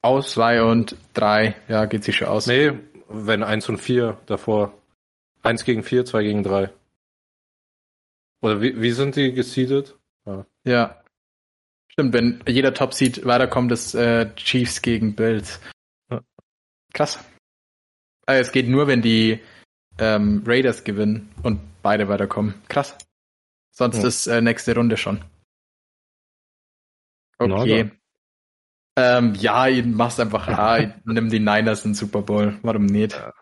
[0.06, 2.46] Aus zwei und drei, ja, geht sie schon aus.
[2.46, 2.74] Nee,
[3.10, 4.72] wenn eins und vier davor.
[5.42, 6.70] Eins gegen vier, zwei gegen drei.
[8.42, 9.98] Oder wie, wie sind die gesiedet?
[10.64, 11.02] Ja.
[11.92, 15.60] Stimmt, wenn jeder Top Seed weiterkommt, ist äh, Chiefs gegen Bills.
[16.12, 16.22] Ja.
[16.94, 17.18] Krass.
[18.28, 19.40] Also es geht nur, wenn die
[19.98, 22.54] ähm, Raiders gewinnen und beide weiterkommen.
[22.68, 22.96] Krass.
[23.72, 24.08] Sonst Ja.
[24.08, 25.24] ist äh, nächste Runde schon.
[27.40, 27.92] Okay.
[28.98, 32.58] Ähm, ja, ich mach's einfach A, ich nimm die Niners in den Super Bowl.
[32.62, 33.14] Warum nicht?
[33.14, 33.34] Ja.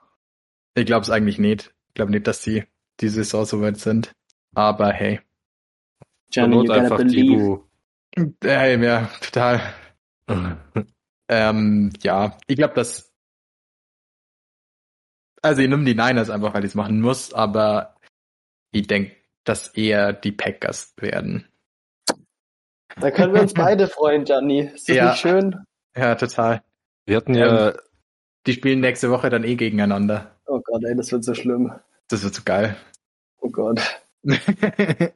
[0.76, 1.74] Ich glaub's eigentlich nicht.
[1.90, 2.64] Ich glaube nicht, dass die
[3.00, 4.14] diese Saison so weit sind.
[4.56, 5.20] Aber hey.
[6.32, 7.62] You Not gotta einfach believe.
[8.18, 9.62] die Hey, ja, total.
[11.30, 13.12] Ähm, ja, ich glaube, dass.
[15.42, 17.96] Also, ich nehme die Niners einfach, weil ich es machen muss, aber
[18.72, 21.48] ich denke, dass eher die Packers werden.
[23.00, 24.72] Da können wir uns beide freuen, Gianni.
[24.74, 25.10] Ist das Ja.
[25.12, 25.56] nicht schön?
[25.96, 26.62] Ja, total.
[27.06, 27.74] Wir hatten ja,
[28.46, 30.32] Die spielen nächste Woche dann eh gegeneinander.
[30.46, 31.72] Oh Gott, ey, das wird so schlimm.
[32.10, 32.76] Das wird so geil.
[33.40, 33.82] Oh Gott.
[34.24, 34.48] Vielleicht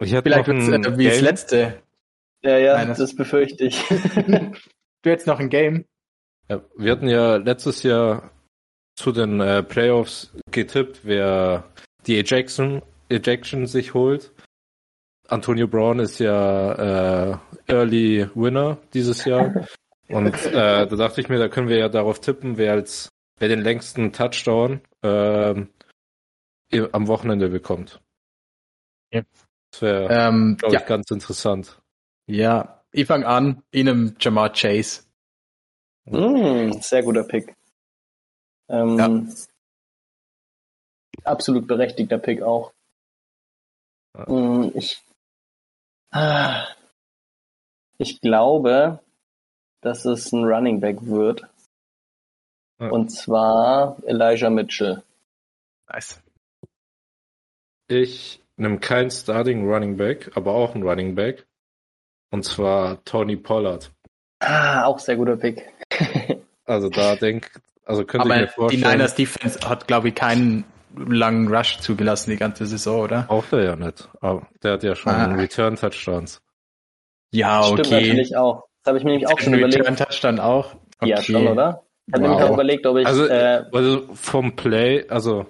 [0.00, 1.82] ich hatte wird es ein äh, wie das letzte.
[2.42, 3.82] Ja, ja, Nein, das- das befürchte ich.
[5.02, 5.84] Du jetzt noch ein Game?
[6.48, 8.30] Ja, wir hatten ja letztes Jahr
[8.96, 11.64] zu den äh, Playoffs getippt, wer
[12.08, 14.32] die Ejection, Ejection sich holt.
[15.28, 19.66] Antonio Brown ist ja äh, Early Winner dieses Jahr.
[20.08, 23.08] Und äh, da dachte ich mir, da können wir ja darauf tippen, wer als
[23.38, 25.68] wer den längsten Touchdown ähm,
[26.92, 28.00] am Wochenende bekommt.
[29.12, 29.22] Ja.
[29.72, 31.80] Das wäre, Ähm, glaube ja, ich, ganz interessant.
[32.28, 33.62] ja, ich fange an.
[33.72, 35.02] Ich nehme Jamar Chase.
[36.04, 37.52] Mm, sehr guter Pick.
[38.68, 39.24] Ähm, Ja.
[41.24, 42.72] Absolut berechtigter Pick auch.
[44.16, 44.30] Ja.
[44.30, 45.02] Mm, ich,
[47.98, 49.00] ich glaube,
[49.80, 51.42] dass es ein Running Back wird.
[52.80, 52.90] Ja.
[52.90, 55.02] Und zwar Elijah Mitchell.
[55.88, 56.22] Nice.
[57.88, 61.46] Ich nehme kein Starting Running Back, aber auch ein Running Back.
[62.30, 63.92] Und zwar Tony Pollard.
[64.40, 65.72] Ah, auch sehr guter Pick.
[66.68, 67.52] Also da denk,
[67.84, 68.92] also könnte ich Aber mir die vorstellen.
[68.92, 70.64] Niners Defense hat, glaube ich, keinen
[70.96, 73.22] langen Rush zugelassen die ganze Saison, oder?
[73.22, 74.08] Braucht er ja nicht.
[74.20, 75.34] Aber der hat ja schon Ah.
[75.34, 76.40] Return-Touchdowns.
[77.32, 77.90] Ja, Stimmt okay.
[78.08, 78.64] natürlich auch.
[78.82, 79.98] Das habe ich mir nämlich auch schon Return überlegt.
[79.98, 80.74] Touchdown auch.
[81.00, 81.10] Okay.
[81.10, 81.82] Ja, schon, oder?
[82.06, 82.30] Ich habe Wow.
[82.30, 83.06] nämlich auch überlegt, ob ich.
[83.06, 85.46] Also, äh, also vom Play, also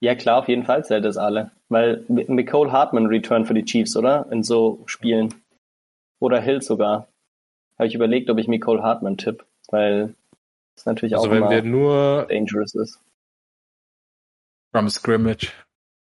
[0.00, 1.52] ja, klar, auf jeden Fall zählt das alle.
[1.68, 4.26] Weil Nicole Hartman Return für die Chiefs, oder?
[4.32, 5.32] In so Spielen.
[6.18, 7.06] Oder Hill sogar.
[7.78, 9.44] Habe ich überlegt, ob ich Nicole Hartman tipp.
[9.70, 10.14] Weil
[10.74, 13.00] das natürlich also auch wenn immer wir nur, dangerous ist.
[14.72, 15.52] From Scrimmage.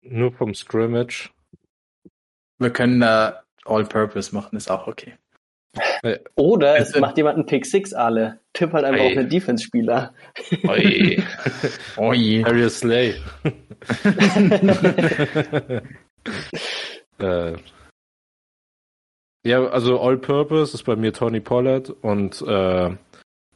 [0.01, 1.29] nur vom Scrimmage,
[2.59, 3.33] Wir können äh,
[3.65, 5.15] All-Purpose machen, ist auch okay.
[6.35, 8.39] Oder es Also- macht jemand einen Pick Six alle.
[8.53, 9.11] Tipp halt einfach Ey.
[9.11, 10.13] auf einen Defense-Spieler.
[10.67, 11.21] Oi.
[11.97, 12.41] Oh je.
[12.43, 13.15] Darius Slay.
[17.19, 17.53] äh,
[19.45, 22.95] ja, also All-Purpose ist bei mir Tony Pollard und äh,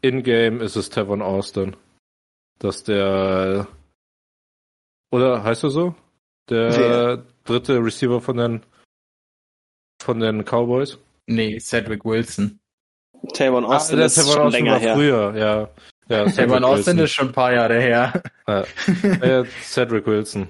[0.02, 1.76] In-Game ist es Tavon Austin.
[2.60, 3.68] Dass der
[5.12, 5.96] oder heißt er so?
[6.50, 7.26] Der Wer?
[7.46, 8.66] dritte Receiver von den
[10.02, 10.98] von den Cowboys.
[11.28, 12.60] Nee, Cedric Wilson.
[13.34, 14.96] Tavon Austin der ist Tavon schon Austin länger war her.
[14.96, 15.70] früher, ja.
[16.10, 17.00] ja Tavon Cedric Austin Wilson.
[17.06, 18.24] ist schon ein paar Jahre her.
[18.48, 18.62] Ja,
[19.22, 20.48] äh, Cedric Wilson.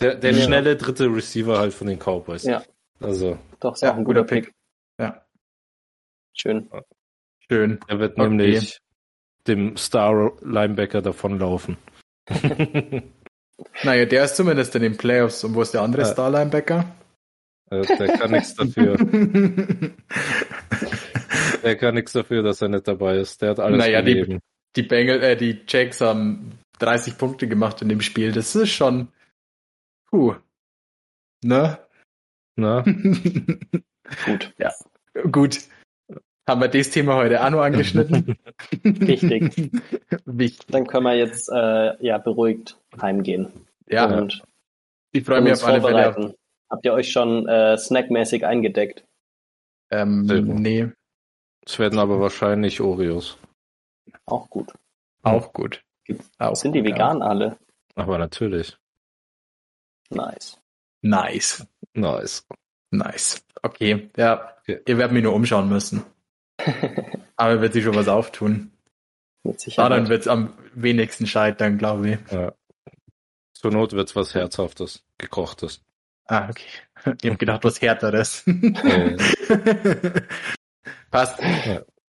[0.00, 0.44] Der, der Ja.
[0.44, 2.44] schnelle dritte Receiver halt von den Cowboys.
[2.44, 2.62] Ja.
[3.00, 4.52] Also, Doch, ist Ja, auch ein guter guter Pick.
[4.98, 5.22] Ja,
[6.36, 6.70] Schön.
[7.50, 7.80] schön.
[7.88, 8.28] er wird Okay.
[8.28, 8.78] nämlich
[9.46, 11.76] dem Star-Linebacker davonlaufen.
[13.82, 15.44] Naja, der ist zumindest in den Playoffs.
[15.44, 16.08] Und wo ist der andere Ja.
[16.08, 16.94] Star-Linebacker?
[17.70, 18.96] Äh, der kann nichts dafür.
[21.62, 23.40] Der kann nichts dafür, dass er nicht dabei ist.
[23.40, 24.40] Der hat alles Naja, die- gegeben.
[24.76, 28.32] die Bengals, äh, die Jacks haben 30 Punkte gemacht in dem Spiel.
[28.32, 29.08] Das ist schon,
[30.10, 30.34] puh.
[31.42, 31.78] Ne?
[32.56, 32.82] Na?
[34.26, 34.52] Gut.
[34.58, 34.72] ja.
[35.32, 35.60] Gut.
[36.46, 38.36] Haben wir das Thema heute auch noch angeschnitten?
[38.82, 39.70] Wichtig.
[40.26, 40.66] Wichtig.
[40.68, 43.50] Dann können wir jetzt äh, ja beruhigt heimgehen.
[43.88, 44.42] Ja, Und
[45.12, 46.34] ich freue mich auf alle Fälle.
[46.70, 49.04] Habt ihr euch schon äh, snackmäßig eingedeckt?
[49.90, 50.88] ähm, nee,
[51.64, 53.38] Es werden aber wahrscheinlich Oreos.
[54.26, 54.72] Auch gut.
[55.22, 55.82] auch gut.
[56.38, 57.56] Auch Sind die vegan alle?
[57.94, 58.76] Aber natürlich.
[60.10, 60.60] Nice.
[61.02, 61.10] Ja.
[61.10, 61.66] Nice.
[61.94, 62.46] Nice.
[62.90, 63.44] Nice.
[63.62, 64.52] Okay, ja.
[64.60, 64.80] Okay.
[64.86, 66.02] Ihr werdet mich nur umschauen müssen.
[67.36, 68.70] Aber wird sich schon was auftun.
[69.42, 69.90] Mit Sicherheit.
[69.90, 72.18] Daran wird es am wenigsten scheitern, glaube ich.
[72.32, 72.54] Ja.
[73.52, 75.82] Zur Not wird's was Herzhaftes, gekochtes.
[76.26, 76.64] Ah, okay.
[77.20, 78.46] Ich habe gedacht, was härteres.
[78.46, 79.16] Äh,
[81.10, 81.38] Passt.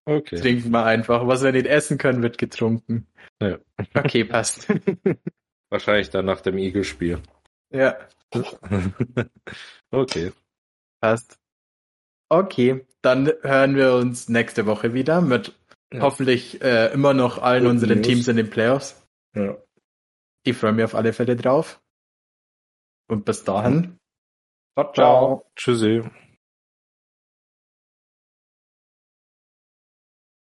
[0.05, 0.39] okay.
[0.39, 1.27] Trinken wir einfach.
[1.27, 3.05] Was wir nicht essen können, wird getrunken.
[3.41, 3.57] Ja.
[3.93, 4.67] Okay, passt.
[5.69, 7.19] Wahrscheinlich dann nach dem Eagle-Spiel.
[7.71, 7.97] ja,
[9.91, 10.31] okay.
[11.01, 11.37] passt.
[12.29, 15.53] Okay, dann hören wir uns nächste Woche wieder mit
[15.93, 16.01] Ja.
[16.01, 18.07] hoffentlich äh, immer noch allen Guten unseren News.
[18.07, 19.05] Teams in den Playoffs.
[19.35, 19.57] Ja.
[20.43, 21.81] Ich freue mich auf alle Fälle drauf.
[23.07, 23.97] Und bis dahin.
[24.73, 24.93] Ciao, ciao.
[24.93, 25.51] Ciao.
[25.55, 26.03] Tschüssi.